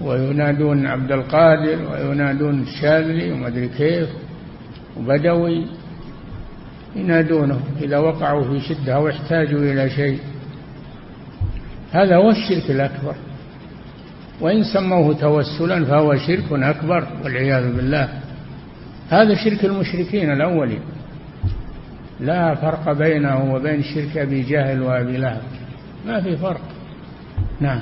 [0.00, 4.08] وينادون عبد القادر وينادون الشاذلي وما أدري كيف
[4.96, 5.66] وبدوي
[6.96, 10.18] ينادونه إذا وقعوا في شدة أو احتاجوا إلى شيء.
[11.92, 13.14] هذا هو الشرك الأكبر.
[14.40, 18.08] وإن سموه توسلا فهو شرك أكبر والعياذ بالله.
[19.10, 20.80] هذا شرك المشركين الأولين.
[22.20, 25.42] لا فرق بينه وبين شرك أبي جهل وأبي لهب.
[26.06, 26.60] ما في فرق.
[27.60, 27.80] نعم.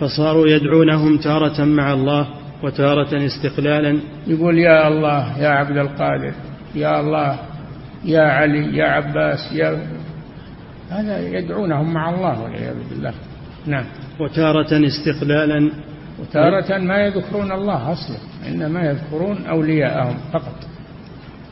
[0.00, 2.28] فصاروا يدعونهم تارة مع الله
[2.62, 4.00] وتارة استقلالا.
[4.26, 6.32] يقول يا الله يا عبد القادر
[6.74, 7.38] يا الله
[8.04, 9.78] يا علي يا عباس يا
[10.90, 13.14] هذا يدعونهم مع الله والعياذ بالله.
[13.66, 13.84] نعم.
[14.20, 15.70] وتارة استقلالا.
[16.20, 18.16] وتارة ما يذكرون الله أصلا
[18.48, 20.54] إنما يذكرون أولياءهم فقط.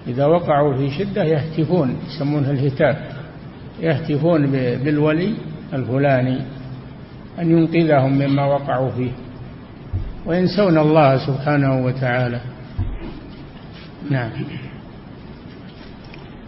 [0.06, 2.96] إذا وقعوا في شدة يهتفون يسمونه الهتاف
[3.80, 4.46] يهتفون
[4.84, 5.34] بالولي
[5.72, 6.38] الفلاني
[7.38, 9.10] أن ينقذهم مما وقعوا فيه.
[10.26, 12.40] وينسون الله سبحانه وتعالى.
[14.10, 14.30] نعم.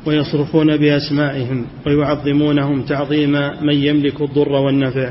[0.07, 3.33] ويصرفون بأسمائهم ويعظمونهم تعظيم
[3.63, 5.11] من يملك الضر والنفع.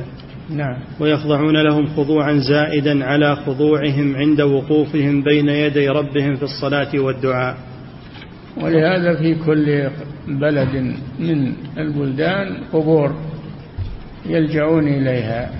[0.52, 0.78] نعم.
[0.99, 7.58] ويخضعون لهم خضوعا زائدا على خضوعهم عند وقوفهم بين يدي ربهم في الصلاة والدعاء.
[8.62, 9.89] ولهذا في كل
[10.28, 13.16] بلد من البلدان قبور
[14.26, 15.52] يلجؤون إليها.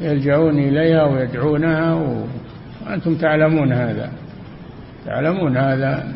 [0.00, 1.94] يلجؤون إليها ويدعونها
[2.86, 4.12] وأنتم تعلمون هذا.
[5.06, 6.12] تعلمون هذا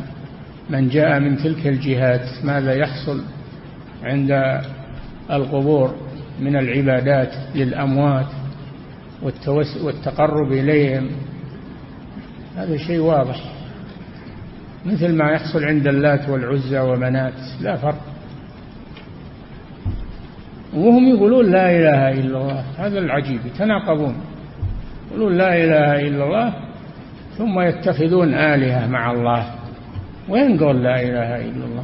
[0.69, 3.21] من جاء من تلك الجهات ماذا يحصل
[4.03, 4.61] عند
[5.31, 6.04] القبور.
[6.39, 8.25] من العبادات للأموات
[9.83, 11.09] والتقرب إليهم.
[12.57, 13.41] هذا شيء واضح.
[14.85, 18.01] مثل ما يحصل عند اللات والعزى ومنات لا فرق.
[20.73, 24.15] وهم يقولون لا إله إلا الله هذا العجيب يتناقضون.
[25.11, 26.53] يقولون لا إله إلا الله
[27.37, 29.55] ثم يتخذون آلهة مع الله.
[30.29, 31.83] وين قول لا إله إلا الله؟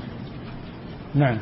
[1.16, 1.38] نعم.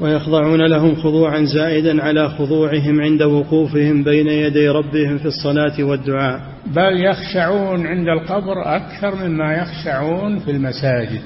[0.00, 6.40] ويخضعون لهم خضوعا زائدا على خضوعهم عند وقوفهم بين يدي ربهم في الصلاة والدعاء.
[6.66, 11.22] بل يخشعون عند القبر أكثر مما يخشعون في المساجد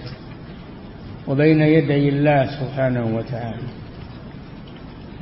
[1.29, 3.63] وبين يدي الله سبحانه وتعالى.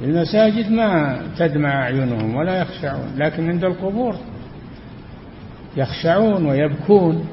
[0.05, 4.15] المساجد ما تدمع أعينهم ولا يخشعون لكن عند القبور
[5.77, 7.27] يخشعون ويبكون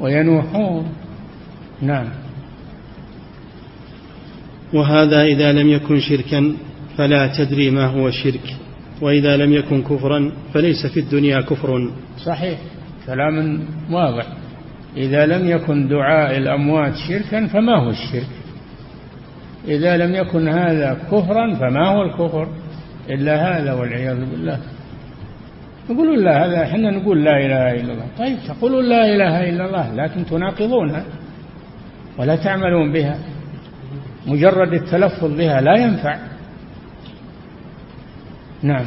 [0.00, 0.86] وينوحون.
[1.82, 2.23] نعم.
[4.74, 6.56] وهذا إذا لم يكن شركا
[6.96, 8.56] فلا تدري ما هو الشرك
[9.02, 11.90] وإذا لم يكن كفرا فليس في الدنيا كفر.
[12.24, 12.58] صحيح
[13.06, 13.60] كلام
[13.90, 14.26] واضح.
[14.96, 18.28] إذا لم يكن دعاء الأموات شركا فما هو الشرك؟
[19.68, 22.48] إذا لم يكن هذا كفرا فما هو الكفر؟
[23.10, 24.58] إلا هذا والعياذ بالله.
[25.90, 28.06] يقولون لا هذا إحنا نقول لا إله إلا الله.
[28.18, 31.04] طيب تقولون لا إله إلا الله لكن تناقضونها
[32.18, 33.18] ولا تعملون بها.
[34.26, 36.18] مجرد التلفظ بها لا ينفع.
[38.62, 38.86] نعم.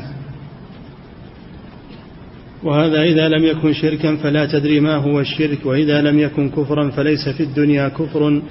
[2.63, 7.29] وهذا إذا لم يكن شركا فلا تدري ما هو الشرك وإذا لم يكن كفرا فليس
[7.29, 8.41] في الدنيا كفر.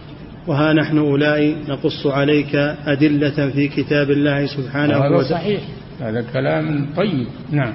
[0.47, 2.55] وها نحن أولئك نقص عليك
[2.87, 5.17] أدلة في كتاب الله سبحانه وتعالى.
[5.17, 5.61] هذا صحيح.
[6.01, 7.27] هذا كلام طيب.
[7.51, 7.73] نعم.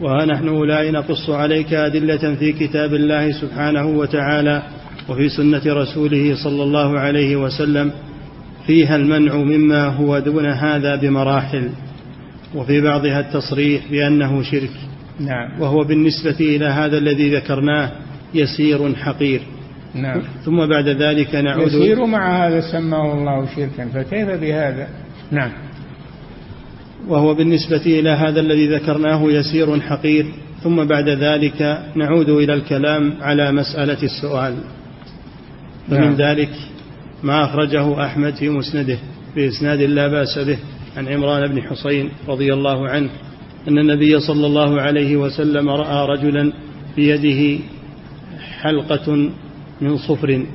[0.00, 4.62] وها نحن أولئك نقص عليك أدلة في كتاب الله سبحانه وتعالى
[5.08, 7.92] وفي سنة رسوله صلى الله عليه وسلم.
[8.70, 11.70] فيها المنع مما هو دون هذا بمراحل
[12.54, 14.70] وفي بعضها التصريح بأنه شرك
[15.20, 15.60] نعم.
[15.60, 17.90] وهو بالنسبة إلى هذا الذي ذكرناه
[18.34, 19.40] يسير حقير.
[19.94, 20.22] نعم.
[20.44, 24.88] ثم بعد ذلك نعود يسير مع هذا سماه الله شركا فكيف بهذا؟
[25.30, 25.52] نعم.
[27.08, 30.26] وهو بالنسبة إلى هذا الذي ذكرناه يسير حقير.
[30.62, 34.54] ثم بعد ذلك نعود إلى الكلام على مسألة السؤال.
[35.88, 36.14] ومن نعم.
[36.14, 36.50] ذلك
[37.22, 38.98] ما أخرجه أحمد في مسنده
[39.36, 40.58] بإسناد لا بأس به
[40.96, 43.10] عن عمران بن حصين رضي الله عنه
[43.68, 46.52] أن النبي صلى الله عليه وسلم رأى رجلا
[46.96, 47.62] بيده
[48.60, 49.30] حلقة
[49.80, 50.46] من صفر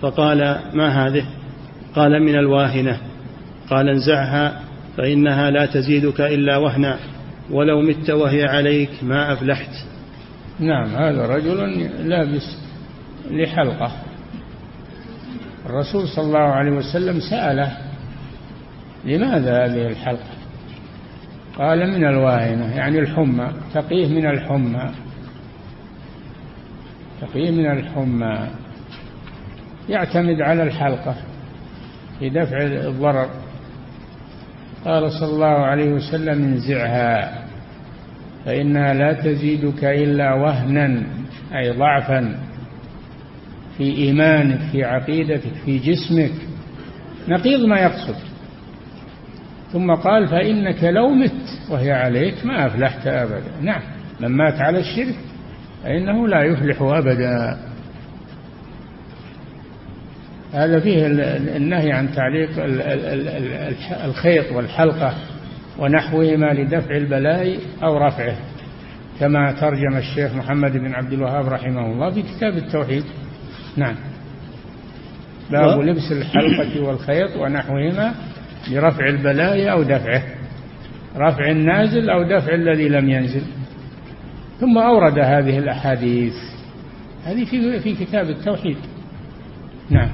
[0.00, 1.24] فقال ما هذه؟
[1.94, 3.00] قال من الواهنة.
[3.70, 4.60] قال انزعها
[4.96, 6.98] فإنها لا تزيدك إلا وهنا
[7.50, 9.70] ولو مت وهي عليك ما أفلحت.
[10.60, 12.58] نعم هذا رجل لابس
[13.30, 13.92] لحلقة.
[15.66, 17.76] الرسول صلى الله عليه وسلم سأله
[19.04, 20.36] لماذا هذه الحلقة؟
[21.58, 24.90] قال من الواهنة يعني الحمى تقيه من الحمى
[27.20, 28.48] تقيه من الحمى
[29.88, 31.14] يعتمد على الحلقة
[32.18, 33.28] في دفع الضرر.
[34.84, 37.44] قال صلى الله عليه وسلم انزعها
[38.44, 41.02] فإنها لا تزيدك إلا وهنا
[41.54, 42.45] أي ضعفا.
[43.78, 46.32] في إيمانك في عقيدتك في جسمك.
[47.28, 48.16] نقيض ما يقصد.
[49.72, 53.50] ثم قال فإنك لو مت وهي عليك ما أفلحت أبدا.
[53.60, 53.82] نعم
[54.20, 55.14] من مات على الشرك
[55.84, 57.58] فإنه لا يفلح أبدا.
[60.52, 61.06] هذا فيه
[61.56, 62.50] النهي عن تعليق
[64.04, 65.14] الخيط والحلقة
[65.78, 68.36] ونحوهما لدفع البلاء أو رفعه
[69.20, 73.04] كما ترجم الشيخ محمد بن عبد الوهاب رحمه الله في كتاب التوحيد.
[73.76, 73.94] نعم.
[75.50, 78.14] باب لبس الحلقة والخيط ونحوهما
[78.70, 80.22] لرفع البلاء أو دفعه.
[81.16, 83.42] رفع النازل أو دفع الذي لم ينزل.
[84.60, 86.34] ثم أورد هذه الأحاديث.
[87.24, 88.76] هذه في في كتاب التوحيد.
[89.90, 90.10] نعم.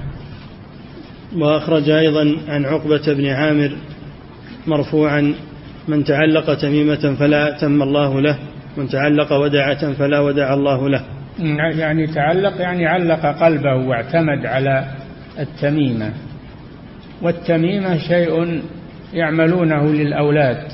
[1.36, 3.76] وأخرج أيضا عن عقبة بن عامر
[4.66, 5.34] مرفوعا
[5.88, 8.38] من تعلق تميمة فلا أتم الله له
[8.76, 11.04] من تعلق ودعة فلا ودع الله له.
[11.38, 14.86] يعني تعلق يعني علق قلبه واعتمد على
[15.38, 16.12] التميمة.
[17.22, 18.62] والتميمة شيء
[19.14, 20.72] يعملونه للأولاد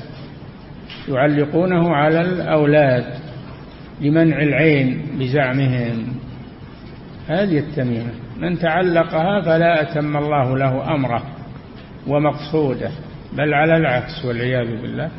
[1.09, 3.05] يعلقونه على الأولاد
[4.01, 6.15] لمنع العين بزعمهم.
[7.27, 8.11] هذه التميمة.
[8.37, 11.23] من تعلقها فلا أتم الله له أمره
[12.07, 12.91] ومقصوده
[13.33, 15.09] بل على العكس والعياذ بالله.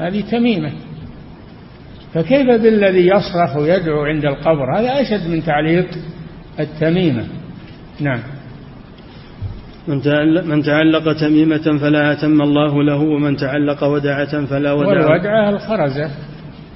[0.00, 0.72] هذه تميمة.
[2.14, 5.86] فكيف بالذي يصرخ ويدعو عند القبر؟ هذا أشد من تعليق
[6.60, 7.24] التميمة.
[8.00, 8.20] نعم.
[9.88, 14.88] من تعلق, من تعلق تميمة فلا أتم الله له ومن تعلق ودعة فلا ودع.
[14.88, 16.10] والودعة الخرزة.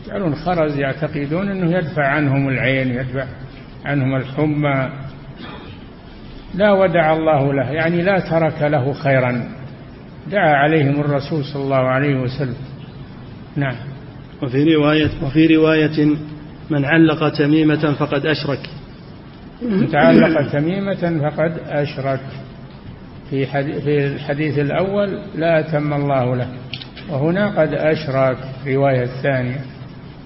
[0.07, 3.27] يجعلون خرز يعتقدون أنه يدفع عنهم العين يدفع
[3.85, 4.89] عنهم الحمى.
[6.55, 9.49] لا ودع الله له يعني لا ترك له خيرا.
[10.31, 12.57] دعا عليهم الرسول صلى الله عليه وسلم.
[13.57, 13.92] نعم.
[14.43, 16.17] وفي رواية وفي رواية
[16.71, 18.61] من علق تميمة فقد أشرك.
[19.63, 22.21] من تعلق تميمة فقد أشرك.
[23.31, 23.47] في
[23.81, 26.49] في الحديث الأول لا أتم الله له
[27.11, 28.37] وهنا قد أشرك
[28.67, 29.61] رواية الثانية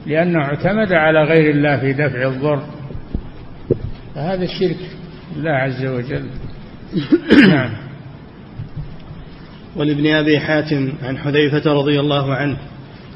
[0.06, 2.62] لأنه اعتمد على غير الله في دفع الضر.
[4.14, 4.90] فهذا الشرك
[5.36, 6.24] الله عز وجل.
[7.54, 7.70] نعم.
[9.76, 12.56] ولابن أبي حاتم عن حذيفة رضي الله عنه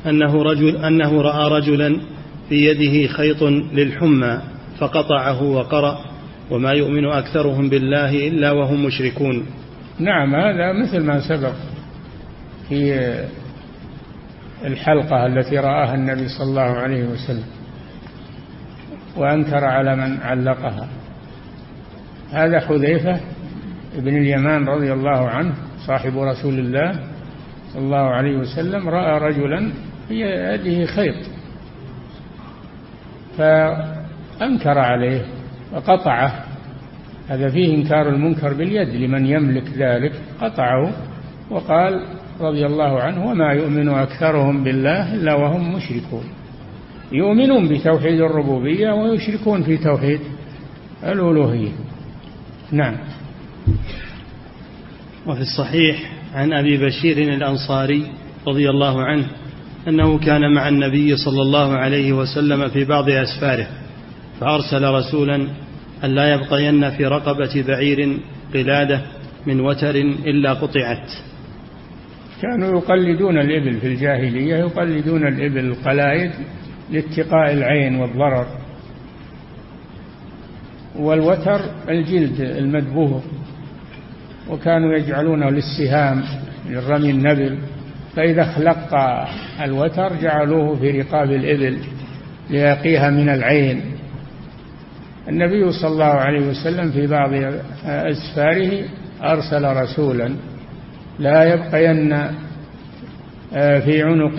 [0.06, 2.00] أنه, رجل أنه رأى رجلا
[2.48, 3.42] في يده خيط
[3.72, 4.40] للحمى
[4.78, 5.98] فقطعه وقرأ
[6.50, 9.46] وما يؤمن أكثرهم بالله إلا وهم مشركون.
[9.98, 11.54] نعم هذا مثل ما سبق
[12.68, 13.00] في
[14.64, 17.46] الحلقة التي رآها النبي صلى الله عليه وسلم
[19.16, 20.88] وأنكر على من علقها.
[22.32, 23.20] هذا حذيفة
[23.98, 25.54] بن اليمان رضي الله عنه
[25.86, 26.92] صاحب رسول الله
[27.72, 29.72] صلى الله عليه وسلم رأى رجلا
[30.10, 31.14] في يده خيط.
[33.38, 35.24] فأنكر عليه
[35.72, 36.44] وقطعه.
[37.28, 40.12] هذا فيه إنكار المنكر باليد لمن يملك ذلك.
[40.40, 40.92] قطعه
[41.50, 42.06] وقال
[42.40, 46.24] رضي الله عنه وما يؤمن أكثرهم بالله إلا وهم مشركون.
[47.12, 50.20] يؤمنون بتوحيد الربوبية ويشركون في توحيد
[51.04, 51.72] الألوهية.
[52.72, 52.96] نعم.
[55.26, 58.06] وفي الصحيح عن أبي بشير الأنصاري
[58.46, 59.39] رضي الله عنه
[59.88, 63.66] أنه كان مع النبي صلى الله عليه وسلم في بعض أسفاره
[64.40, 65.48] فأرسل رسولا
[66.04, 68.18] أن لا يبقين في رقبة بعير
[68.54, 69.00] قلادة
[69.46, 69.94] من وتر
[70.26, 71.08] إلا قطعت.
[72.42, 76.30] كانوا يقلدون الإبل في الجاهلية يقلدون الإبل القلائد
[76.90, 78.46] لاتقاء العين والضرر.
[80.98, 83.20] والوتر الجلد المدبوغ
[84.50, 86.22] وكانوا يجعلونه للسهام
[86.68, 87.58] للرمي النبل.
[88.20, 88.94] فإذا اخلق
[89.62, 91.78] الوتر جعلوه في رقاب الإبل
[92.50, 93.82] ليقيها من العين.
[95.28, 97.30] النبي صلى الله عليه وسلم في بعض
[97.84, 98.84] أسفاره
[99.22, 100.36] أرسل رسولا
[101.18, 102.12] لا يبقين
[103.54, 104.36] آه، في عنق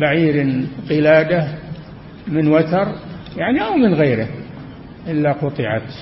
[0.00, 1.48] بعير قلادة
[2.26, 2.88] من وتر
[3.36, 4.28] يعني أو من غيره
[5.06, 5.92] إلا قطعت.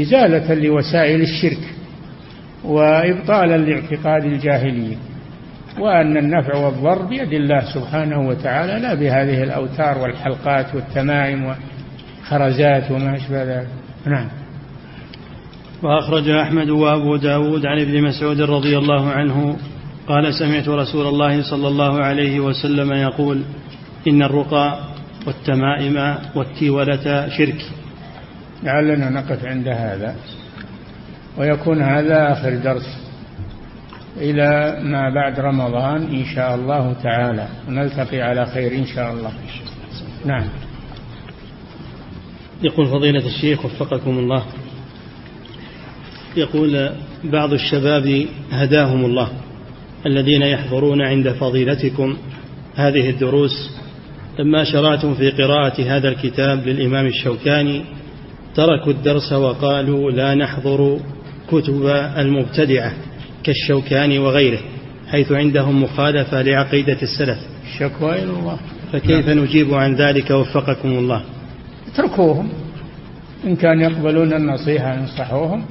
[0.00, 1.74] إزالة لوسائل الشرك
[2.64, 4.96] وإبطالا لاعتقاد الجاهلية.
[5.78, 13.44] وأن النفع والضر بيد الله سبحانه وتعالى لا بهذه الأوتار والحلقات والتمائم والخرزات وما أشبه
[13.44, 13.68] ذلك.
[14.06, 14.28] نعم.
[15.82, 19.56] وأخرج أحمد وأبو داود عن ابن مسعود رضي الله عنه
[20.08, 23.42] قال سمعت رسول الله صلى الله عليه وسلم يقول
[24.08, 24.78] إن الرقى
[25.26, 27.64] والتمائم والتيولة شرك.
[28.62, 30.14] لعلنا نقف عند هذا
[31.38, 33.03] ويكون هذا آخر درس.
[34.16, 37.48] إلى ما بعد رمضان إن شاء الله تعالى.
[37.68, 39.32] ونلتقي على خير إن شاء الله.
[40.24, 40.44] نعم.
[42.62, 44.44] يقول فضيلة الشيخ وفقكم الله.
[46.36, 46.90] يقول
[47.24, 49.28] بعض الشباب هداهم الله.
[50.06, 52.16] الذين يحضرون عند فضيلتكم
[52.74, 53.70] هذه الدروس.
[54.38, 57.84] لما شرعتم في قراءة هذا الكتاب للإمام الشوكاني
[58.54, 61.00] تركوا الدرس وقالوا لا نحضر
[61.48, 61.86] كتب
[62.16, 62.92] المبتدعة.
[63.44, 64.60] كالشوكاني وغيره
[65.10, 67.38] حيث عندهم مخالفة لعقيدة السلف.
[67.64, 68.58] الشكوى إلى الله
[68.92, 71.22] فكيف نجيب عن ذلك وفقكم الله؟
[71.92, 72.48] اتركوهم.
[73.44, 75.64] إن كان يقبلون النصيحة ينصحوهم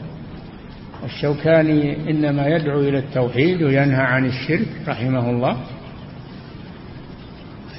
[1.05, 5.57] الشوكاني إنما يدعو إلى التوحيد وينهى عن الشرك رحمه الله.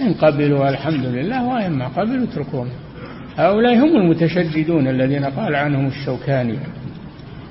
[0.01, 2.69] إن قبلوا الحمد لله وإن ما قبلوا اتركوهم.
[3.37, 6.59] هؤلاء هم المتشددون الذين قال عنهم الشوكاني.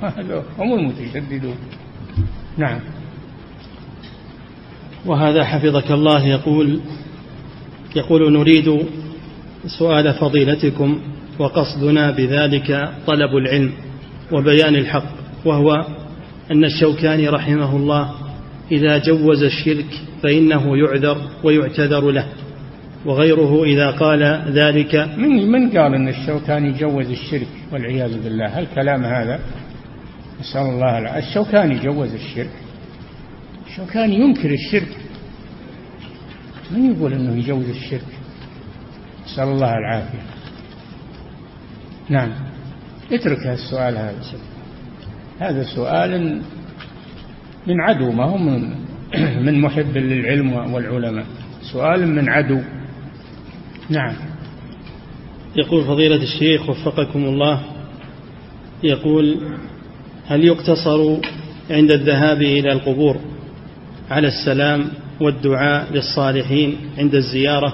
[0.60, 1.56] هم المتشددون.
[2.58, 2.80] نعم.
[5.06, 6.80] وهذا حفظك الله يقول
[7.96, 8.86] يقول نريد
[9.80, 11.00] سؤال فضيلتكم
[11.40, 13.72] وقصدنا بذلك طلب العلم
[14.32, 15.06] وبيان الحق
[15.46, 15.86] وهو
[16.52, 18.12] أن الشوكاني رحمه الله
[18.72, 19.86] إذا جوز الشرك
[20.24, 22.26] فإنه يعذر ويعتذر له
[23.06, 29.40] وغيره إذا قال ذلك من من قال أن الشوكاني جوز الشرك والعياذ بالله؟ الكلام هذا؟
[30.40, 31.30] نسأل الله العافية.
[31.30, 32.52] الشوكاني جوز الشرك.
[33.68, 34.98] الشوكاني ينكر الشرك.
[36.72, 38.06] من يقول أنه يجوز الشرك؟
[39.26, 40.24] نسأل الله العافية.
[42.10, 42.32] نعم.
[43.12, 44.22] اترك السؤال هذا.
[45.40, 46.42] هذا سؤال
[47.68, 48.76] من عدو ما هو من,
[49.46, 51.26] من محب للعلم والعلماء.
[51.74, 52.62] سؤال من عدو.
[53.90, 54.16] نعم.
[55.56, 57.64] يقول فضيلة الشيخ وفقكم الله
[58.84, 59.58] يقول
[60.28, 61.18] هل يقتصر
[61.70, 63.18] عند الذهاب إلى القبور
[64.12, 64.88] على السلام
[65.22, 67.74] والدعاء للصالحين عند الزيارة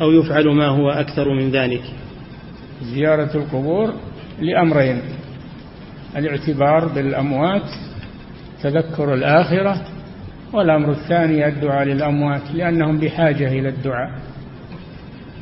[0.00, 1.82] أو يفعل ما هو أكثر من ذلك؟
[2.82, 3.94] زيارة القبور
[4.40, 5.02] لأمرين
[6.16, 7.70] الاعتبار بالأموات
[8.62, 9.82] تذكر الآخرة
[10.52, 14.10] والأمر الثاني الدعاء للأموات لأنهم بحاجة إلى الدعاء.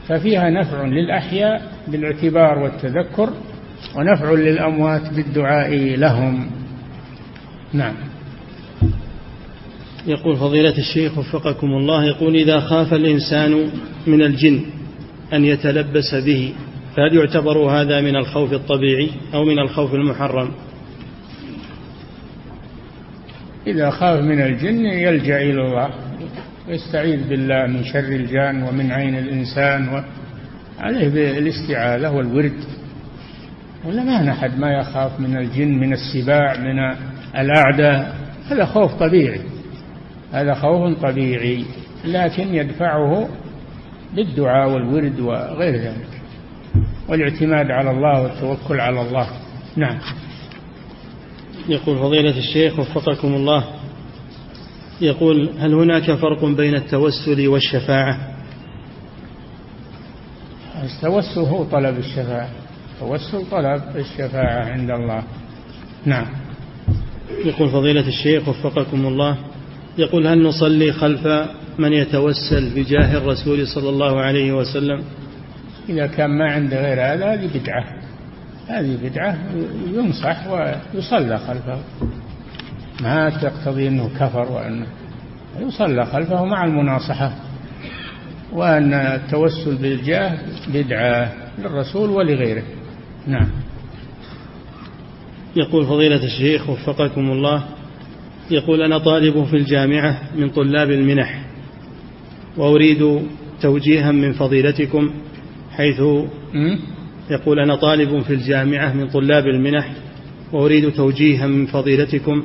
[0.09, 3.30] ففيها نفع للأحياء بالاعتبار والتذكر
[3.97, 6.51] ونفع للأموات بالدعاء لهم.
[7.72, 7.95] نعم.
[10.07, 13.70] يقول فضيلة الشيخ وفقكم الله يقول إذا خاف الإنسان
[14.07, 14.61] من الجن
[15.33, 16.55] أن يتلبس به
[16.97, 20.51] فهل يعتبر هذا من الخوف الطبيعي أو من الخوف المحرم؟
[23.66, 25.91] إذا خاف من الجن يلجأ إلى الله
[26.68, 30.05] ويستعيذ بالله من شر الجان ومن عين الإنسان
[30.78, 32.64] عليه بالاستعاذة والورد.
[33.85, 36.78] ولا ما أحد ما يخاف من الجن من السباع من
[37.41, 38.16] الأعداء
[38.51, 39.41] هذا خوف طبيعي.
[40.33, 41.64] هذا خوف طبيعي
[42.05, 43.28] لكن يدفعه
[44.16, 46.09] بالدعاء والورد وغير ذلك.
[47.09, 49.28] والاعتماد على الله والتوكل على الله.
[49.76, 49.99] نعم.
[51.68, 53.64] يقول فضيلة الشيخ وفقكم الله.
[55.01, 58.18] يقول هل هناك فرق بين التوسل والشفاعة؟
[60.83, 62.60] التوسل هو طلب الشفاعة.
[63.01, 65.22] التوسل طلب الشفاعة عند الله.
[66.07, 66.26] نعم.
[67.44, 69.36] يقول فضيلة الشيخ وفقكم الله
[69.98, 71.26] يقول هل نصلي خلف
[71.78, 75.05] من يتوسل بجاه الرسول صلى الله عليه وسلم؟
[75.88, 77.84] إذا كان ما عنده غير هذا هذه بدعة.
[78.68, 79.38] هذه بدعة
[79.94, 81.78] ينصح ويصلى خلفه.
[83.01, 84.86] ما تقتضي أنه كفر وأنه
[85.61, 87.32] يصلى خلفه مع المناصحة.
[88.53, 90.38] وأن التوسل بالجاه
[90.74, 92.62] بدعة للرسول ولغيره.
[93.27, 93.49] نعم.
[95.57, 97.64] يقول فضيلة الشيخ وفقكم الله
[98.51, 101.41] يقول أنا طالب في الجامعة من طلاب المنح
[102.57, 103.21] وأريد
[103.62, 105.11] توجيها من فضيلتكم
[105.71, 106.01] حيث
[107.31, 109.93] يقول أنا طالب في الجامعة من طلاب المنح
[110.53, 112.43] وأريد توجيها من فضيلتكم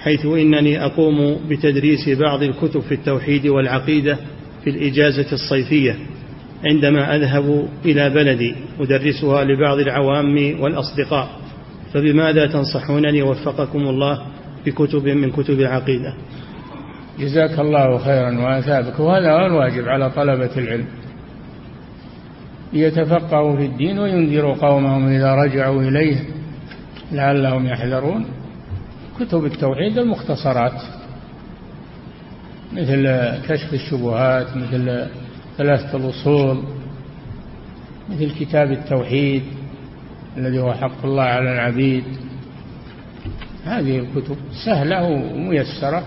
[0.00, 4.18] حيث إنني أقوم بتدريس بعض الكتب في التوحيد والعقيدة
[4.64, 5.96] في الإجازة الصيفية.
[6.64, 11.28] عندما أذهب إلى بلدي أدرسها لبعض العوام والأصدقاء
[11.92, 14.22] فبماذا تنصحونني وفقكم الله
[14.66, 16.14] بكتب من كتب العقيدة؟
[17.18, 19.00] جزاك الله خيرا وأثابك.
[19.00, 20.86] وهذا هو الواجب على طلبة العلم.
[22.72, 26.16] ليتفقهوا في الدين وينذروا قومهم إذا رجعوا إليه
[27.12, 28.26] لعلهم يحذرون.
[29.20, 30.82] كتب التوحيد المختصرات
[32.72, 33.08] مثل
[33.48, 35.06] كشف الشبهات مثل
[35.58, 36.62] ثلاثة الأصول
[38.10, 39.42] مثل كتاب التوحيد
[40.36, 42.04] الذي هو حق الله على العبيد.
[43.64, 46.06] هذه الكتب سهلة وميسرة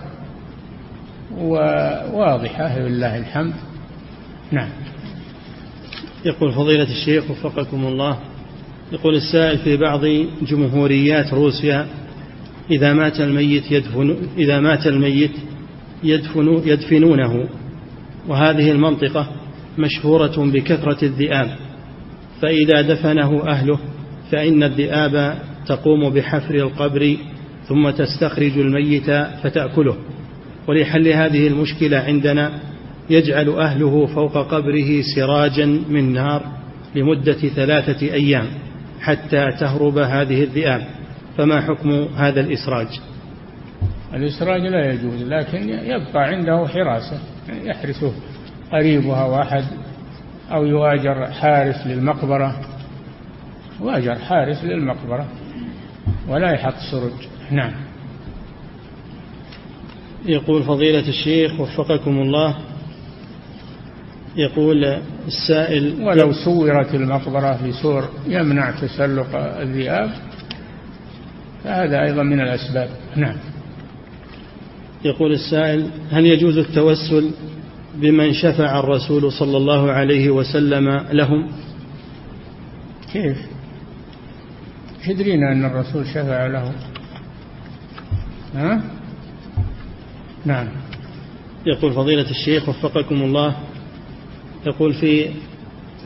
[1.38, 3.52] وواضحة لله الحمد.
[4.52, 4.68] نعم.
[6.24, 8.18] يقول فضيلة الشيخ وفقكم الله
[8.92, 10.00] يقول السائل في بعض
[10.42, 11.86] جمهوريات روسيا
[12.70, 15.32] إذا مات الميت يدفن إذا مات الميت
[16.04, 17.48] يدفن يدفنونه
[18.28, 19.41] وهذه المنطقة
[19.78, 21.56] مشهورة بكثرة الذئاب
[22.42, 23.78] فإذا دفنه أهله
[24.30, 27.16] فإن الذئاب تقوم بحفر القبر
[27.68, 29.10] ثم تستخرج الميت
[29.42, 29.96] فتأكله.
[30.68, 32.52] ولحل هذه المشكلة عندنا
[33.10, 36.42] يجعل أهله فوق قبره سراجا من نار
[36.94, 38.46] لمدة ثلاثة أيام
[39.00, 40.86] حتى تهرب هذه الذئاب.
[41.38, 42.86] فما حكم هذا الإسراج؟
[44.14, 47.20] الإسراج لا يجوز لكن يبقى عنده حراسة
[47.64, 48.12] يحرسه.
[48.72, 49.64] قريبها واحد
[50.52, 52.60] أو يواجر حارس للمقبرة.
[53.80, 55.26] واجر حارس للمقبرة
[56.28, 57.28] ولا يحط سرج.
[57.50, 57.72] نعم.
[60.26, 62.56] يقول فضيلة الشيخ وفقكم الله
[64.36, 64.84] يقول
[65.26, 70.10] السائل ولو سورت المقبرة بسور يمنع تسلق الذئاب
[71.64, 72.88] فهذا أيضا من الأسباب.
[73.16, 73.36] نعم.
[75.04, 77.30] يقول السائل هل يجوز التوسل
[77.94, 81.48] بمن شفع الرسول صلى الله عليه وسلم لهم؟
[83.12, 83.38] كيف؟
[85.06, 86.72] تدرين أن الرسول شفع لهم.
[88.54, 88.82] ها؟
[90.44, 90.68] نعم.
[91.66, 93.56] يقول فضيلة الشيخ وفقكم الله
[94.66, 95.28] يقول في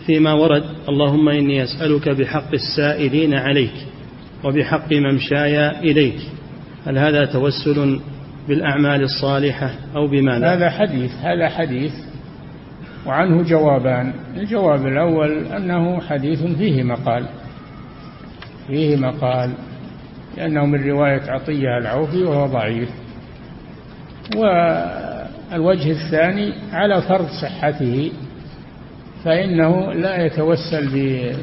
[0.06, 3.74] فيما ورد اللهم إني أسألك بحق السائلين عليك
[4.44, 6.18] وبحق ممشاي إليك.
[6.86, 8.00] هل هذا توسل
[8.48, 10.54] بالأعمال الصالحة أو بما لا.
[10.54, 11.92] هذا حديث هذا حديث
[13.06, 14.12] وعنه جوابان.
[14.36, 17.26] الجواب الأول أنه حديث فيه مقال.
[18.66, 19.50] فيه مقال
[20.36, 22.88] لأنه من رواية عطية العوفي وهو ضعيف.
[24.36, 28.12] والوجه الثاني على فرض صحته
[29.24, 30.88] فإنه لا يتوسل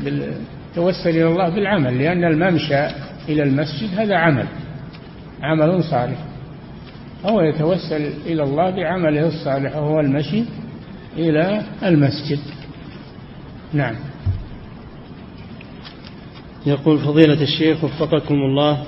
[0.03, 0.33] بال...
[0.75, 2.85] توسل إلى الله بالعمل لأن الممشى
[3.29, 4.45] إلى المسجد هذا عمل.
[5.41, 6.32] عمل صالح.
[7.25, 10.43] هو يتوسل إلى الله بعمله الصالح وهو المشي
[11.17, 12.39] إلى المسجد.
[13.73, 13.95] نعم.
[16.65, 18.83] يقول فضيلة الشيخ وفقكم الله.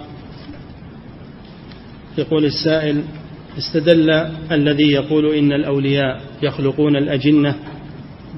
[2.18, 3.04] يقول السائل
[3.58, 4.10] استدل
[4.52, 7.56] الذي يقول إن الأولياء يخلقون الأجنة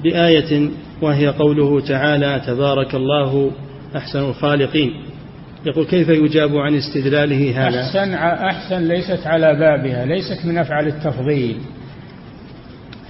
[0.02, 0.70] بآية
[1.02, 3.50] وهي قوله تعالى تبارك الله
[3.96, 4.92] أحسن الخالقين.
[5.66, 11.56] يقول كيف يجاب عن استدلاله هذا؟ أحسن, أحسن ليست على بابها ليست من أفعال التفضيل.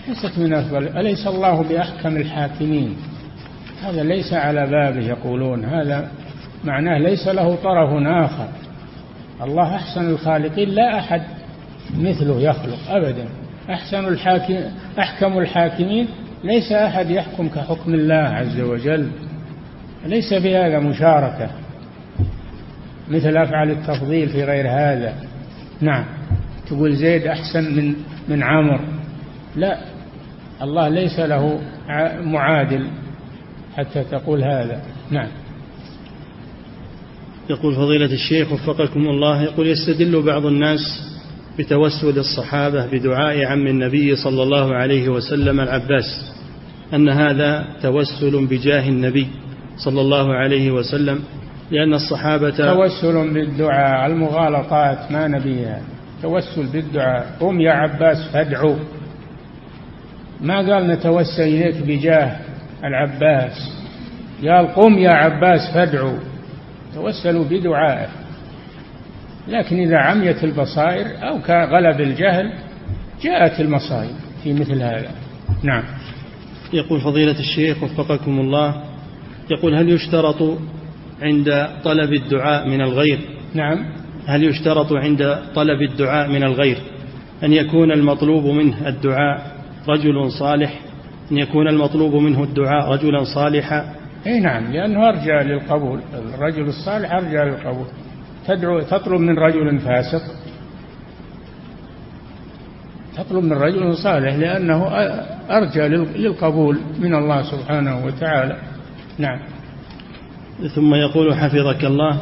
[0.09, 2.97] ليست من أفضل أليس الله بأحكم الحاكمين؟
[3.83, 6.09] هذا ليس على بابه يقولون هذا
[6.65, 8.49] معناه ليس له طرف آخر.
[9.43, 11.23] الله أحسن الخالقين لا أحد
[11.99, 13.29] مثله يخلق أبدا.
[13.71, 14.55] أحسن الحاكم
[14.99, 16.09] أحكم الحاكمين
[16.45, 19.11] ليس أحد يحكم كحكم الله عز وجل.
[20.07, 21.51] ليس في هذا مشاركة.
[23.11, 25.15] مثل أفعال التفضيل في غير هذا.
[25.81, 26.05] نعم.
[26.67, 27.95] تقول زيد أحسن من
[28.29, 28.81] من عمر
[29.57, 29.79] لا
[30.63, 31.61] الله ليس له
[32.23, 32.87] معادل
[33.77, 34.83] حتى تقول هذا.
[35.11, 35.29] نعم.
[37.51, 40.81] يقول فضيلة الشيخ وفقكم الله يقول يستدل بعض الناس
[41.59, 46.33] بتوسل الصحابة بدعاء عم النبي صلى الله عليه وسلم العباس
[46.95, 49.27] أن هذا توسل بجاه النبي
[49.77, 51.21] صلى الله عليه وسلم
[51.71, 55.81] لأن الصحابة توسل بالدعاء المغالطات ما نبيها
[56.23, 57.37] توسل بالدعاء.
[57.41, 58.77] قم يا عباس فادعوا
[60.41, 62.37] ما قال نتوسل إليك بجاه
[62.85, 63.73] العباس؟
[64.43, 66.19] قال قم يا عباس فادعوا
[66.95, 68.09] توسلوا بدعائه.
[69.49, 72.53] لكن إذا عميت البصائر أو غلب الجهل
[73.23, 75.11] جاءت المصائب في مثل هذا.
[75.63, 75.85] نعم.
[76.73, 78.83] يقول فضيلة الشيخ وفقكم الله
[79.51, 80.59] يقول هل يشترط
[81.23, 83.19] عند طلب الدعاء من الغير.
[83.55, 83.85] نعم.
[84.27, 86.79] هل يشترط عند طلب الدعاء من الغير
[87.45, 89.53] أن يكون المطلوب منه الدعاء
[89.89, 90.81] رجل صالح؟
[91.33, 93.95] أن يكون المطلوب منه الدعاء رجلا صالحا؟
[94.27, 96.01] إي نعم لأنه أرجى للقبول.
[96.35, 97.87] الرجل الصالح أرجى للقبول.
[98.47, 100.23] تدعو تطلب من رجل فاسق.
[103.17, 104.87] تطلب من رجل صالح لأنه
[105.51, 105.81] أرجى
[106.17, 108.57] للقبول من الله سبحانه وتعالى.
[109.19, 109.39] نعم.
[110.67, 112.19] ثم يقول حفظك الله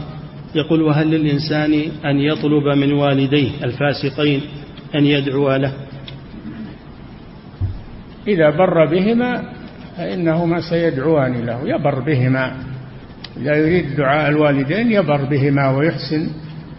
[0.54, 1.72] يقول وهل للإنسان
[2.04, 4.40] أن يطلب من والديه الفاسقين
[4.94, 5.72] أن يدعو له؟
[8.28, 9.42] إذا بر بهما
[9.96, 12.56] فإنهما سيدعوان له يبر بهما.
[13.36, 16.30] إذا يريد دعاء الوالدين يبر بهما ويحسن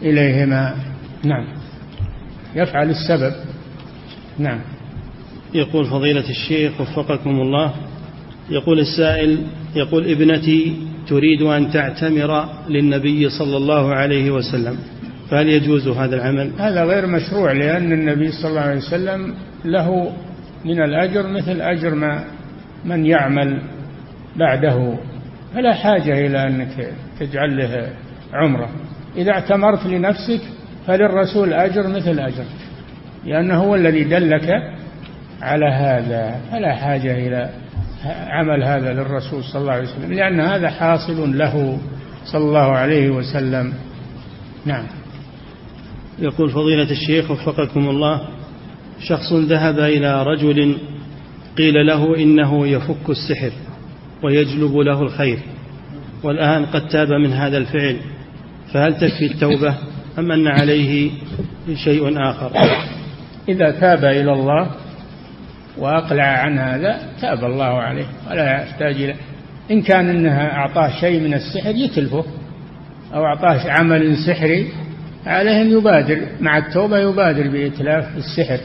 [0.02, 0.76] إليهما.
[1.24, 1.46] نعم.
[2.56, 3.34] يفعل السبب.
[4.40, 4.60] نعم.
[5.54, 7.74] يقول فضيلة الشيخ وفقكم الله
[8.50, 9.44] يقول السائل
[9.76, 14.78] يقول ابنتي تريد أن تعتمر للنبي صلى الله عليه وسلم
[15.30, 19.34] فهل يجوز هذا العمل؟ هذا غير مشروع لأن النبي صلى الله عليه وسلم
[19.66, 20.12] له
[20.66, 22.24] من الأجر مثل أجر ما
[22.86, 23.62] من يعمل
[24.36, 24.98] بعده
[25.54, 27.90] فلا حاجة إلى أنك تجعل له
[28.34, 28.70] عمرة.
[29.18, 30.42] إذا اعتمرت لنفسك
[30.88, 32.46] فللرسول أجر مثل أجر
[33.26, 34.50] لأنه هو الذي دلك
[35.42, 37.50] على هذا فلا حاجة إلى
[38.06, 41.80] عمل هذا للرسول صلى الله عليه وسلم لأن هذا حاصل له
[42.26, 43.74] صلى الله عليه وسلم.
[44.66, 44.86] نعم.
[46.20, 48.22] يقول فضيلة الشيخ وفقكم الله
[49.00, 50.78] شخص ذهب إلى رجل
[51.58, 53.52] قيل له إنه يفك السحر
[54.24, 55.40] ويجلب له الخير
[56.24, 57.98] والآن قد تاب من هذا الفعل
[58.74, 59.76] فهل تكفي التوبة
[60.20, 61.12] أم أن عليه
[61.84, 62.52] شيء آخر؟
[63.50, 64.72] إذا تاب إلى الله
[65.80, 69.16] وأقلع عن هذا تاب الله عليه ولا يحتاج إلى
[69.72, 72.26] إن كان إنها أعطاه شيء من السحر يتلفه
[73.14, 74.68] أو أعطاه عمل سحري
[75.26, 78.60] عليه أن يبادر مع التوبة يبادر بإتلاف السحر.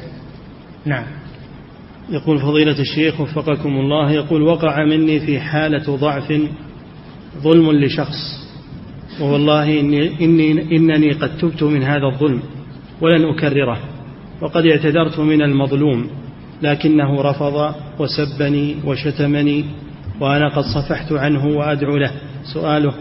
[0.87, 1.05] نعم.
[2.11, 6.33] يقول فضيلة الشيخ وفقكم الله يقول وقع مني في حالة ضعف
[7.39, 8.43] ظلم لشخص
[9.21, 12.43] ووالله إني, إني إنني قد تبت من هذا الظلم
[13.01, 13.79] ولن أكرره
[14.41, 16.22] وقد اعتذرت من المظلوم.
[16.63, 19.65] لكنه رفض وسبني وشتمني
[20.21, 22.13] وأنا قد صفحت عنه وأدعو له.
[22.55, 22.95] سؤاله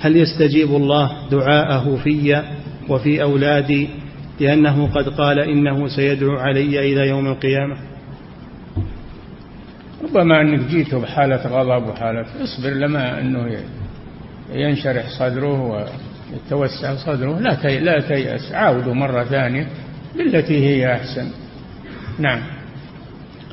[0.00, 2.42] هل يستجيب الله دعاءه في
[2.88, 3.88] وفي أولادي؟
[4.40, 7.76] لأنه قد قال إنه سيدعو علي إلى يوم القيامة.
[10.04, 13.58] ربما أنك جيته بحالة غضب وحالة اصبر لما أنه
[14.52, 17.38] ينشرح صدره ويتوسع صدره.
[17.78, 19.68] لا تيأس عاودوا مرة ثانية
[20.16, 21.30] بالتي هي أحسن.
[22.18, 22.53] نعم.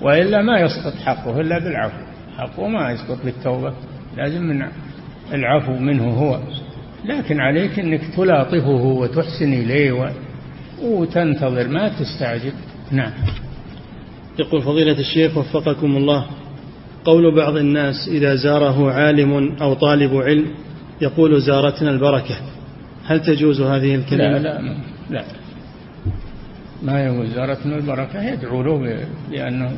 [0.01, 2.03] وإلا ما يسقط حقه إلا بالعفو.
[2.37, 3.73] حقه ما يسقط بالتوبة
[4.17, 4.67] لازم من
[5.33, 6.39] العفو منه هو.
[7.05, 10.11] لكن عليك أنك تلاطفه وتحسن إليه
[10.83, 12.53] وتنتظر ما تستعجل.
[12.91, 13.11] نعم.
[14.39, 16.25] يقول فضيلة الشيخ وفقكم الله
[17.05, 20.45] قول بعض الناس إذا زاره عالم أو طالب علم
[21.01, 22.35] يقول زارتنا البركة.
[23.05, 24.75] هل تجوز هذه الكلمة؟ لا لا
[25.09, 25.23] لا.
[26.81, 29.71] ما يقول زارتنا البركة؟ يدعو له بأنه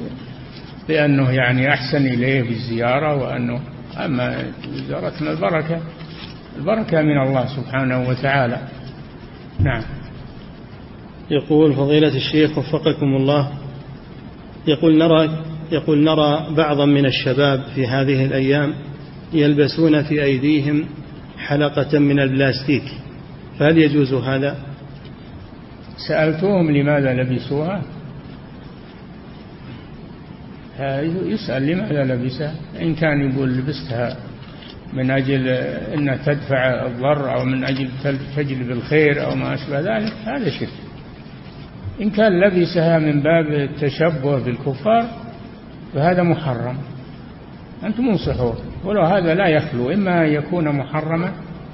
[0.88, 3.60] بأنه يعني أحسن إليه بالزيارة وأنه
[3.98, 4.46] أما
[4.90, 5.82] زارتنا البركة
[6.58, 8.58] البركة من الله سبحانه وتعالى.
[9.60, 9.84] نعم.
[11.32, 13.52] يقول فضيلة الشيخ وفقكم الله
[14.68, 18.74] يقول نرى يقول نرى بعضا من الشباب في هذه الأيام
[19.34, 20.86] يلبسون في أيديهم
[21.38, 22.84] حلقة من البلاستيك.
[23.60, 24.73] فهل يجوز هذا؟
[25.98, 27.82] سألتهم لماذا لبسوها.
[31.26, 32.56] يسأل لماذا لبسها.
[32.82, 34.18] إن كان يقول لبستها
[34.94, 37.90] من أجل أن تدفع الضر أو من أجل
[38.36, 40.70] تجلب الخير أو ما أشبه ذلك هذا شرك.
[42.02, 45.06] إن كان لبسها من باب التشبه بالكفار
[45.94, 46.78] فهذا محرم.
[47.84, 48.58] أنتم انصحوه.
[48.86, 51.32] ولو هذا لا يخلو إما أن يكون محرما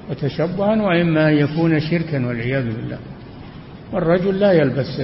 [0.10, 2.98] وتشبها وإما أن يكون شركا والعياذ بالله.
[3.94, 5.02] والرجل لا يلبس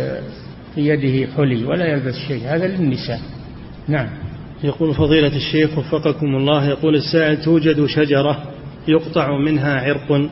[0.75, 3.19] في يده حلي ولا يلبس شيء هذا للنساء.
[3.87, 4.07] نعم.
[4.63, 8.43] يقول فضيلة الشيخ وفقكم الله يقول السائل توجد شجرة
[8.87, 10.29] يقطع منها عرق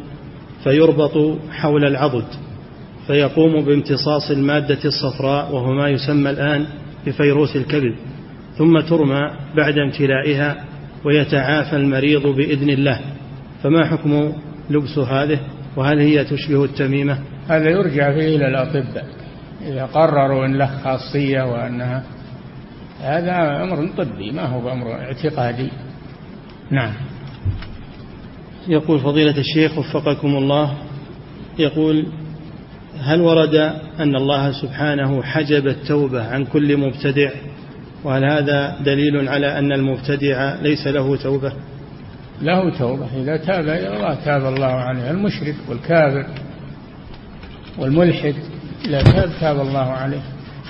[0.63, 2.25] فيربط حول العضد
[3.07, 6.65] فيقوم بامتصاص المادة الصفراء وهو ما يسمى الآن
[7.05, 7.95] بفيروس الكبد
[8.57, 10.65] ثم ترمى بعد امتلائها
[11.05, 12.99] ويتعافى المريض بإذن الله.
[13.63, 14.33] فما حكم
[14.69, 15.39] لبس هذه؟
[15.75, 17.19] وهل هي تشبه التميمة؟
[17.49, 19.05] هذا يرجع فيه إلى الأطباء
[19.61, 22.03] إذا قرروا أن له خاصية وأنها
[23.01, 25.69] هذا أمر طبي ما هو أمر اعتقادي.
[26.71, 26.93] نعم.
[28.67, 30.73] يقول فضيلة الشيخ وفقكم الله
[31.59, 32.05] يقول
[32.99, 33.55] هل ورد
[33.99, 37.31] أن الله سبحانه حجب التوبة عن كل مبتدع؟
[38.03, 41.53] وهل هذا دليل على أن المبتدع ليس له توبة؟
[42.41, 46.25] له توبة إذا تاب إلى الله تاب الله عليه المشرك والكافر.
[47.77, 48.35] والملحد
[48.85, 50.21] إذا تاب تاب الله عليه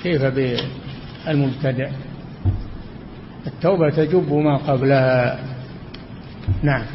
[0.04, 1.89] كيف بالمبتدع؟
[3.47, 5.39] التوبة تجب ما قبلها.
[6.64, 6.86] نعم.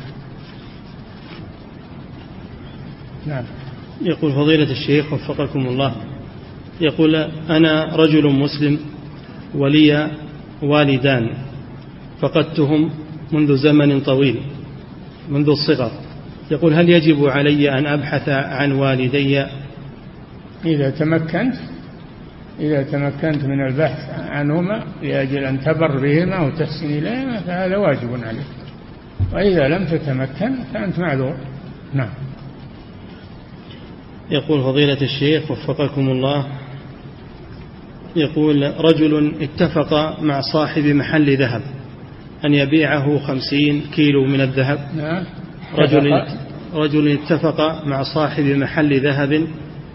[3.26, 3.44] نعم.
[4.02, 5.94] يقول فضيلة الشيخ وفقكم الله
[6.80, 7.16] يقول
[7.50, 8.78] أنا رجل مسلم
[9.54, 10.10] ولي
[10.62, 11.34] والدان
[12.20, 12.90] فقدتهم
[13.32, 14.40] منذ زمن طويل
[15.28, 15.90] منذ الصغر.
[16.50, 19.46] يقول هل يجب علي أن أبحث عن والدي
[20.64, 21.54] إذا تمكنت
[22.60, 28.46] إذا تمكنت من البحث عنهما لأجل أن تبر بهما وتحسن إليهما فهذا واجب عليك.
[29.32, 31.34] وإذا لم تتمكن فأنت معذور.
[31.94, 32.10] نعم.
[34.30, 36.46] يقول فضيلة الشيخ وفقكم الله
[38.16, 41.62] يقول رجل اتفق مع صاحب محل ذهب
[42.44, 44.78] أن يبيعه خمسين كيلو من الذهب.
[44.96, 45.24] نعم.
[45.74, 46.24] رجل,
[46.74, 49.46] رجل اتفق مع صاحب محل ذهب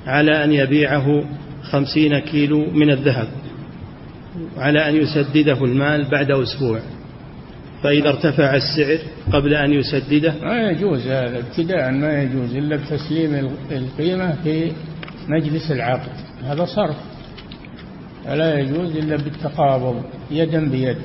[0.08, 1.24] على أن يبيعه
[1.64, 3.28] خمسين كيلو من الذهب
[4.58, 6.80] على أن يسدده المال بعد أسبوع.
[7.84, 8.98] فإذا ارتفع السعر
[9.32, 14.72] قبل أن يسدده ما يجوز هذا ابتداء ما يجوز إلا بتسليم القيمة في
[15.28, 16.12] مجلس العقد.
[16.44, 16.96] هذا صرف.
[18.26, 20.02] فلا يجوز إلا بالتقابض
[20.32, 20.98] يدا بيد.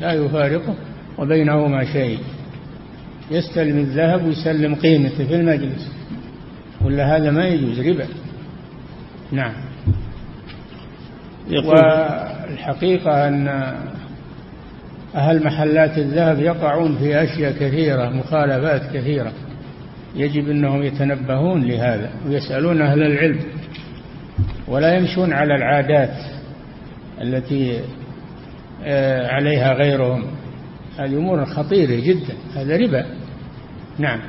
[0.00, 0.74] لا يفارقه
[1.18, 2.18] وبينهما شيء.
[3.30, 6.01] يستلم الذهب ويسلم قيمته في المجلس.
[6.84, 8.06] ولا هذا ما يجوز؟ ربا.
[9.32, 9.52] نعم.
[11.50, 13.48] والحقيقة أن
[15.14, 19.32] أهل محلات الذهب يقعون في أشياء كثيرة مخالفات كثيرة.
[20.16, 23.40] يجب أنهم يتنبهون لهذا ويسألون أهل العلم.
[24.68, 26.14] ولا يمشون على العادات
[27.22, 27.80] التي
[28.84, 30.24] آه، عليها غيرهم.
[30.98, 32.34] هذه أمور خطيرة جدا.
[32.56, 33.06] هذا ربا.
[33.98, 34.20] نعم.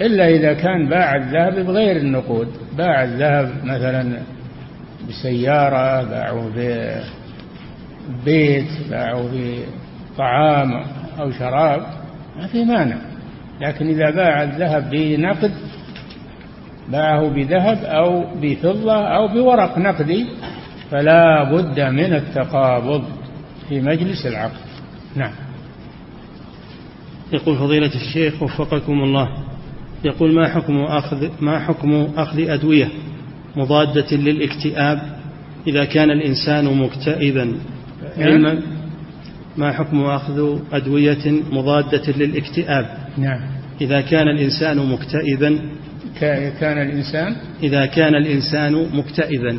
[0.00, 2.48] إلا إذا كان باع الذهب بغير النقود.
[2.78, 4.18] باع الذهب مثلا
[5.08, 6.50] بسيارة باعوا
[8.24, 9.28] ببيت باعوا
[10.14, 10.84] بطعام
[11.20, 11.86] أو شراب
[12.36, 12.96] ما في مانع.
[13.60, 15.52] لكن إذا باع الذهب بنقد
[16.88, 20.26] باعه بذهب أو بفضة أو بورق نقدي
[20.90, 23.04] فلا بد من التقابض
[23.68, 24.60] في مجلس العقد.
[25.16, 25.32] نعم.
[27.32, 29.28] يقول فضيلة الشيخ وفقكم الله.
[30.04, 32.88] يقول ما حكم أخذ ما حكم أخذ أدوية
[33.56, 35.02] مضادة للاكتئاب
[35.66, 38.28] إذا كان الإنسان مكتئبا؟ نعم.
[38.28, 38.62] علما
[39.56, 42.86] ما حكم أخذ أدوية مضادة للاكتئاب؟
[43.18, 43.40] نعم.
[43.80, 45.58] إذا كان الإنسان مكتئبا
[46.60, 49.58] كان الإنسان إذا كان الإنسان مكتئبا.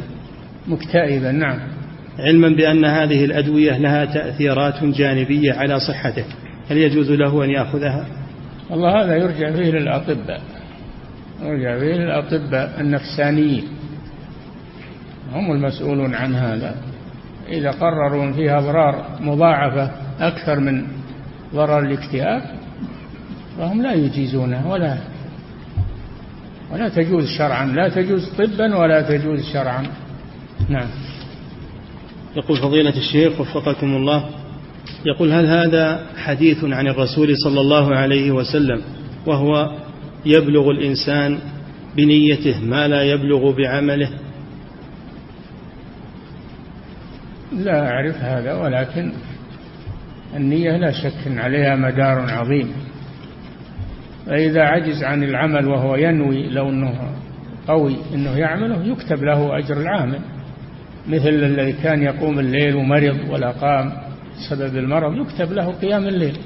[0.68, 1.60] مكتئبا نعم.
[2.20, 6.26] علما بأن هذه الأدوية لها تأثيرات جانبية على صحته
[6.70, 8.23] هل يجوز له أن يأخذها؟
[8.70, 10.42] والله هذا يرجع فيه للأطباء
[11.42, 13.64] يرجع فيه للأطباء النفسانيين.
[15.34, 16.76] هم المسؤولون عن هذا.
[17.48, 20.88] إذا قرروا أن فيها أضرار مضاعفة أكثر من
[21.54, 22.42] ضرر الاكتئاب
[23.58, 24.98] فهم لا يجيزونها ولا
[26.74, 29.84] ولا تجوز شرعا لا تجوز طبا ولا تجوز شرعا.
[30.70, 30.90] نعم.
[32.36, 34.30] يقول فضيلة الشيخ وفقكم الله
[35.06, 38.82] يقول هل هذا حديث عن الرسول صلى الله عليه وسلم
[39.26, 39.72] وهو
[40.26, 41.40] يبلغ الإنسان
[41.96, 44.10] بنيته ما لا يبلغ بعمله؟
[47.52, 49.12] لا أعرف هذا ولكن
[50.36, 52.72] النية لا شك عليها مدار عظيم.
[54.26, 57.14] فإذا عجز عن العمل وهو ينوي لو أنه
[57.68, 60.20] قوي أنه يعمله يكتب له أجر العامل
[61.08, 63.92] مثل الذي كان يقوم الليل ومرض ولا قام
[64.38, 66.38] بسبب المرض يكتب له قيام الليل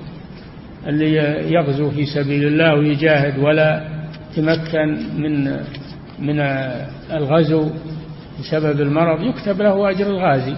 [0.88, 1.14] اللي
[1.54, 3.88] يغزو في سبيل الله ويجاهد ولا
[4.36, 5.60] تمكن من
[6.20, 6.40] من
[7.12, 7.70] الغزو
[8.40, 10.56] بسبب المرض يكتب له أجر الغازي.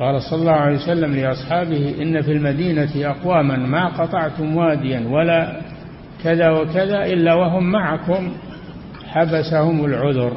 [0.00, 5.60] قال صلى الله عليه وسلم لأصحابه إن في المدينة أقواما ما قطعتم واديا ولا
[6.24, 8.32] كذا وكذا إلا وهم معكم
[9.06, 10.32] حبسهم العذر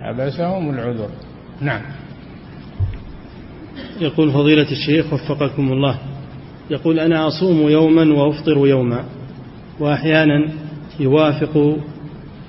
[0.00, 1.10] حبسهم العذر.
[1.60, 1.82] نعم.
[4.00, 5.98] يقول فضيلة الشيخ وفقكم الله.
[6.70, 9.04] يقول أنا أصوم يوما وأفطر يوما
[9.80, 10.48] وأحيانا
[11.00, 11.76] يوافق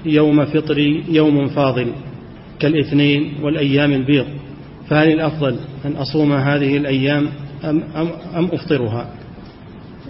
[0.05, 1.87] يوم فطري يوم فاضل
[2.59, 4.25] كالاثنين والأيام البيض.
[4.89, 5.55] فهل الأفضل
[5.85, 7.27] أن أصوم هذه الأيام
[7.63, 9.07] أم, أم, أم أفطرها؟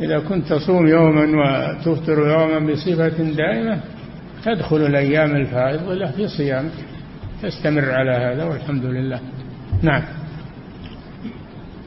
[0.01, 3.79] إذا كنت تصوم يوما وتفطر يوما بصفة دائمة
[4.45, 6.71] تدخل الأيام الفائضة في صيامك
[7.43, 9.19] تستمر على هذا والحمد لله.
[9.83, 10.03] نعم.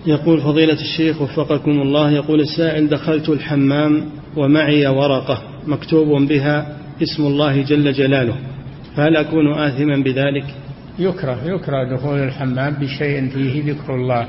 [0.07, 4.05] يقول فضيلة الشيخ وفقكم الله يقول السائل دخلت الحمام
[4.37, 8.35] ومعي ورقة مكتوب بها اسم الله جل جلاله
[8.97, 10.45] فهل أكون آثما بذلك؟
[10.99, 14.27] يكره يكره دخول الحمام بشيء فيه ذكر الله.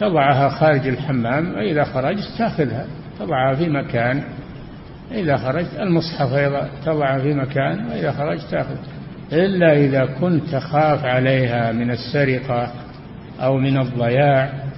[0.00, 2.86] تضعها خارج الحمام وإذا خرجت تأخذها.
[3.18, 4.22] تضعها في مكان
[5.12, 8.76] إذا خرجت المصحف أيضا تضعها في مكان وإذا خرجت تأخذ.
[9.32, 12.72] إلا إذا كنت تخاف عليها من السرقة
[13.40, 14.69] أو من الضياع.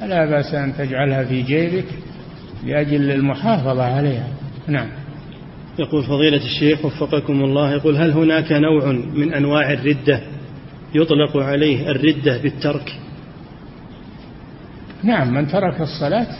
[0.00, 1.86] فلا بأس أن تجعلها في جيبك
[2.64, 4.28] لأجل المحافظة عليها.
[4.66, 4.88] نعم.
[5.78, 10.20] يقول فضيلة الشيخ وفقكم الله يقول هل هناك نوع من أنواع الردة
[10.94, 12.96] يطلق عليه الردة بالترك؟
[15.02, 16.36] نعم من ترك الصلاة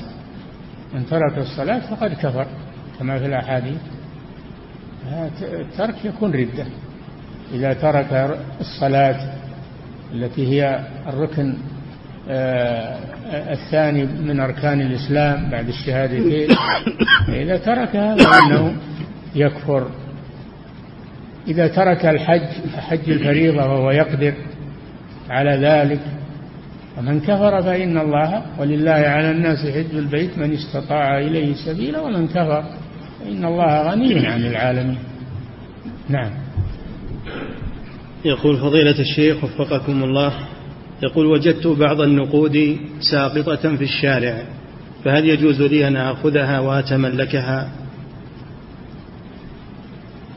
[0.95, 2.47] من ترك الصلاة فقد كفر
[2.99, 3.81] كما في الأحاديث.
[5.43, 6.67] الترك يكون ردة.
[7.55, 9.35] إذا ترك الصلاة
[10.15, 11.55] التي هي الركن
[13.53, 16.49] الثاني من أركان الإسلام بعد الشهادتين
[17.43, 18.77] إذا تركها فإنه
[19.35, 19.91] يكفر.
[21.49, 22.49] إذا ترك الحج
[22.79, 24.35] حج الفريضة وهو يقدر
[25.31, 26.01] على ذلك.
[26.99, 32.65] ومن كفر فإن الله ولله على الناس حج البيت من استطاع إليه سبيلا ومن كفر
[33.21, 34.99] فإن الله غني عن العالمين.
[36.09, 36.31] نعم.
[38.25, 40.33] يقول فضيلة الشيخ وفقكم الله.
[41.03, 44.43] يقول وجدت بعض النقود ساقطة في الشارع
[45.05, 47.69] فهل يجوز لي أن آخذها وأتملكها؟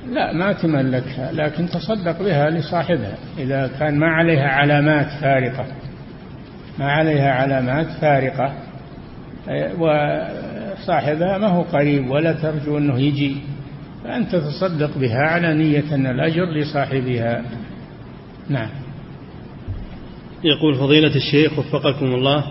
[0.09, 3.17] لا ما تملكها لكن تصدق بها لصاحبها.
[3.37, 5.65] إذا كان ما عليها علامات فارقة
[6.79, 8.53] ما عليها علامات فارقة
[9.79, 13.35] وصاحبها ما هو قريب ولا ترجو أنه يجي
[14.03, 17.43] فأنت تصدق بها على نية أن الأجر لصاحبها.
[18.49, 18.69] نعم.
[20.43, 22.43] يقول فضيلة الشيخ وفقكم الله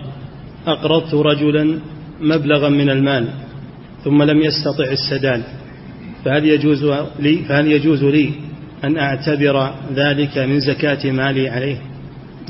[0.67, 1.79] أقرضت رجلا
[2.21, 3.27] مبلغا من المال
[4.03, 5.43] ثم لم يستطع السداد
[6.25, 6.83] فهل يجوز
[7.19, 8.31] لي فهل يجوز لي
[8.83, 11.77] أن أعتبر ذلك من زكاة مالي عليه؟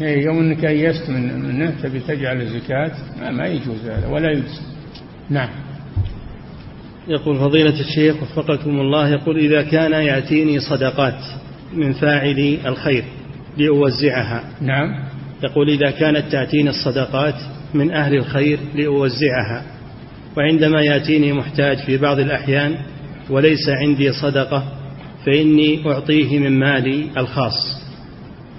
[0.02, 4.62] إيه يوم إنك أيست من منه تبي تجعل الزكاة ما, ما يجوز هذا ولا يجوز.
[5.30, 5.50] نعم.
[7.08, 11.20] يقول فضيلة الشيخ وفقكم الله يقول إذا كان يأتيني صدقات
[11.74, 13.04] من فاعلي الخير
[13.58, 15.13] لأوزعها نعم.
[15.44, 17.36] يقول إذا كانت تأتيني الصدقات
[17.74, 19.64] من أهل الخير لأوزعها
[20.38, 22.78] وعندما يأتيني محتاج في بعض الأحيان
[23.30, 24.64] وليس عندي صدقة
[25.26, 27.84] فإني أعطيه من مالي الخاص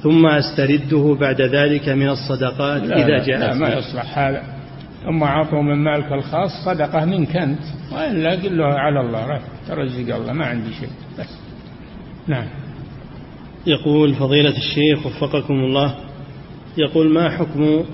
[0.03, 3.41] ثم أسترده بعد ذلك من الصدقات لا إذا جاءت.
[3.41, 4.43] لا ما يصلح هذا.
[5.05, 7.61] ثم أعطوا من مالك الخاص صدقة منك أنت.
[7.93, 10.89] وإلا قل له على الله ترزق الله ما عندي شيء.
[11.19, 11.39] بس.
[12.29, 12.47] نعم.
[13.67, 15.95] يقول فضيلة الشيخ وفقكم الله
[16.77, 17.85] يقول ما حكم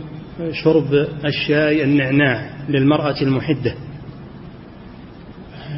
[0.53, 0.95] شرب
[1.25, 3.75] الشاي النعناع للمرأة المحدة؟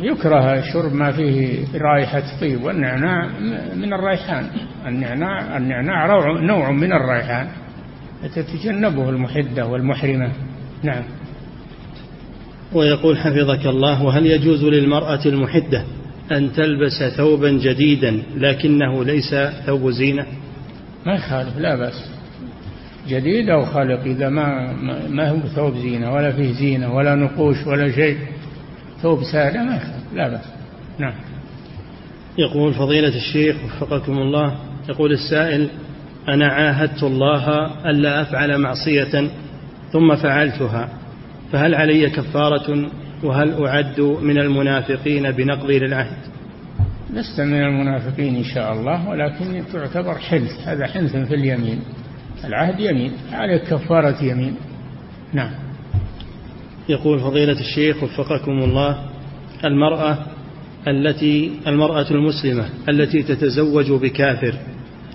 [0.00, 3.28] يكره شرب ما فيه رائحة طيب والنعناع
[3.74, 4.46] من الريحان.
[4.86, 6.06] النعناع النعناع
[6.40, 7.48] نوع من الريحان
[8.34, 10.32] تتجنبه المحدة والمحرمة.
[10.82, 11.02] نعم.
[12.72, 15.84] ويقول حفظك الله وهل يجوز للمرأة المحدة
[16.32, 19.34] أن تلبس ثوبا جديدا لكنه ليس
[19.66, 20.26] ثوب زينة؟
[21.06, 22.21] ما يخالف لا بأس.
[23.08, 24.72] جديد أو خالق إذا ما
[25.08, 28.16] ما هو ثوب زينة ولا فيه زينة ولا نقوش ولا شيء.
[29.02, 29.80] ثوب سادة ما
[30.14, 30.44] لا بأس.
[30.98, 31.14] نعم.
[32.38, 34.56] يقول فضيلة الشيخ وفقكم الله
[34.88, 35.68] يقول السائل
[36.28, 39.30] أنا عاهدت الله ألا أفعل معصية
[39.92, 40.88] ثم فعلتها
[41.52, 42.90] فهل علي كفارة
[43.22, 46.16] وهل أعد من المنافقين بنقضي للعهد؟
[47.12, 51.80] لست من المنافقين إن شاء الله ولكن تعتبر حنث هذا حنث في اليمين.
[52.44, 54.56] العهد يمين عليك كفارة يمين.
[55.32, 55.50] نعم.
[56.88, 59.04] يقول فضيلة الشيخ وفقكم الله
[59.64, 60.18] المرأة
[60.88, 64.54] التي المرأة المسلمة التي تتزوج بكافر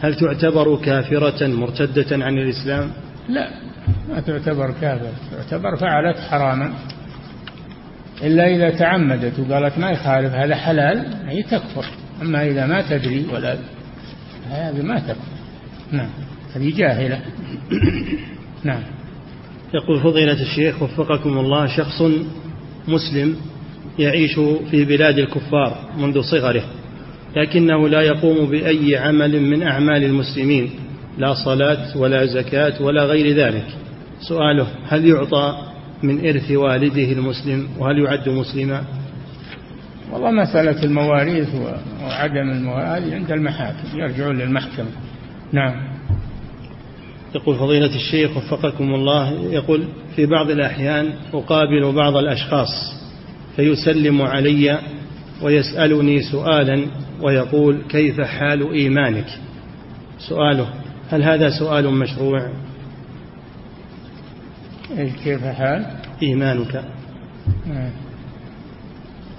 [0.01, 2.91] هل تعتبر كافرة مرتدة عن الإسلام؟
[3.29, 3.49] لا
[4.09, 6.73] ما تعتبر كافر تعتبر فعلت حراما.
[8.23, 11.85] إلا إذا تعمدت وقالت ما يخالف هذا حلال هي تكفر.
[12.21, 13.57] أما إذا ما تدري ولا
[14.49, 15.37] هذه ما تكفر.
[15.91, 16.09] نعم.
[16.57, 17.21] هذه جاهلة.
[18.63, 18.81] نعم.
[19.73, 22.01] يقول فضيلة الشيخ وفقكم الله شخص
[22.87, 23.35] مسلم
[23.99, 24.39] يعيش
[24.71, 26.63] في بلاد الكفار منذ صغره
[27.35, 30.69] لكنه لا يقوم بأي عمل من أعمال المسلمين
[31.17, 33.65] لا صلاة ولا زكاة ولا غير ذلك.
[34.29, 35.57] سؤاله هل يعطى
[36.03, 38.83] من إرث والده المسلم وهل يعد مسلما؟
[40.11, 41.49] والله مسألة المواريث
[42.03, 44.87] وعدم المواريث عند المحاكم يرجعون للمحكمة.
[45.53, 45.96] نعم.
[47.35, 52.93] يقول فضيلة الشيخ وفقكم الله يقول في بعض الأحيان أقابل بعض الأشخاص
[53.55, 54.79] فيسلم علي
[55.41, 56.85] ويسألني سؤالا
[57.21, 59.39] ويقول كيف حال إيمانك؟
[60.19, 60.69] سؤاله
[61.09, 62.49] هل هذا سؤال مشروع؟
[65.23, 65.85] كيف حال؟
[66.23, 66.75] إيمانك.
[67.71, 67.91] آه.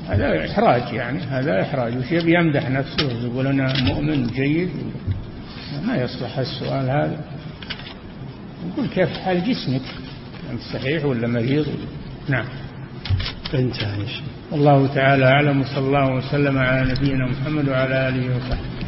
[0.09, 1.97] هذا إحراج يعني هذا إحراج.
[1.97, 4.70] وش يبي يمدح نفسه؟ يقول أنا مؤمن جيد.
[5.86, 7.19] ما يصلح السؤال هذا.
[8.66, 9.82] يقول كيف حال جسمك؟
[10.51, 11.66] أنت صحيح ولا مريض
[12.28, 12.44] نعم.
[13.55, 14.06] انتهى
[14.52, 18.88] الله تعالى أعلم وصلى الله وسلم على نبينا محمد وعلى آله وصحبه.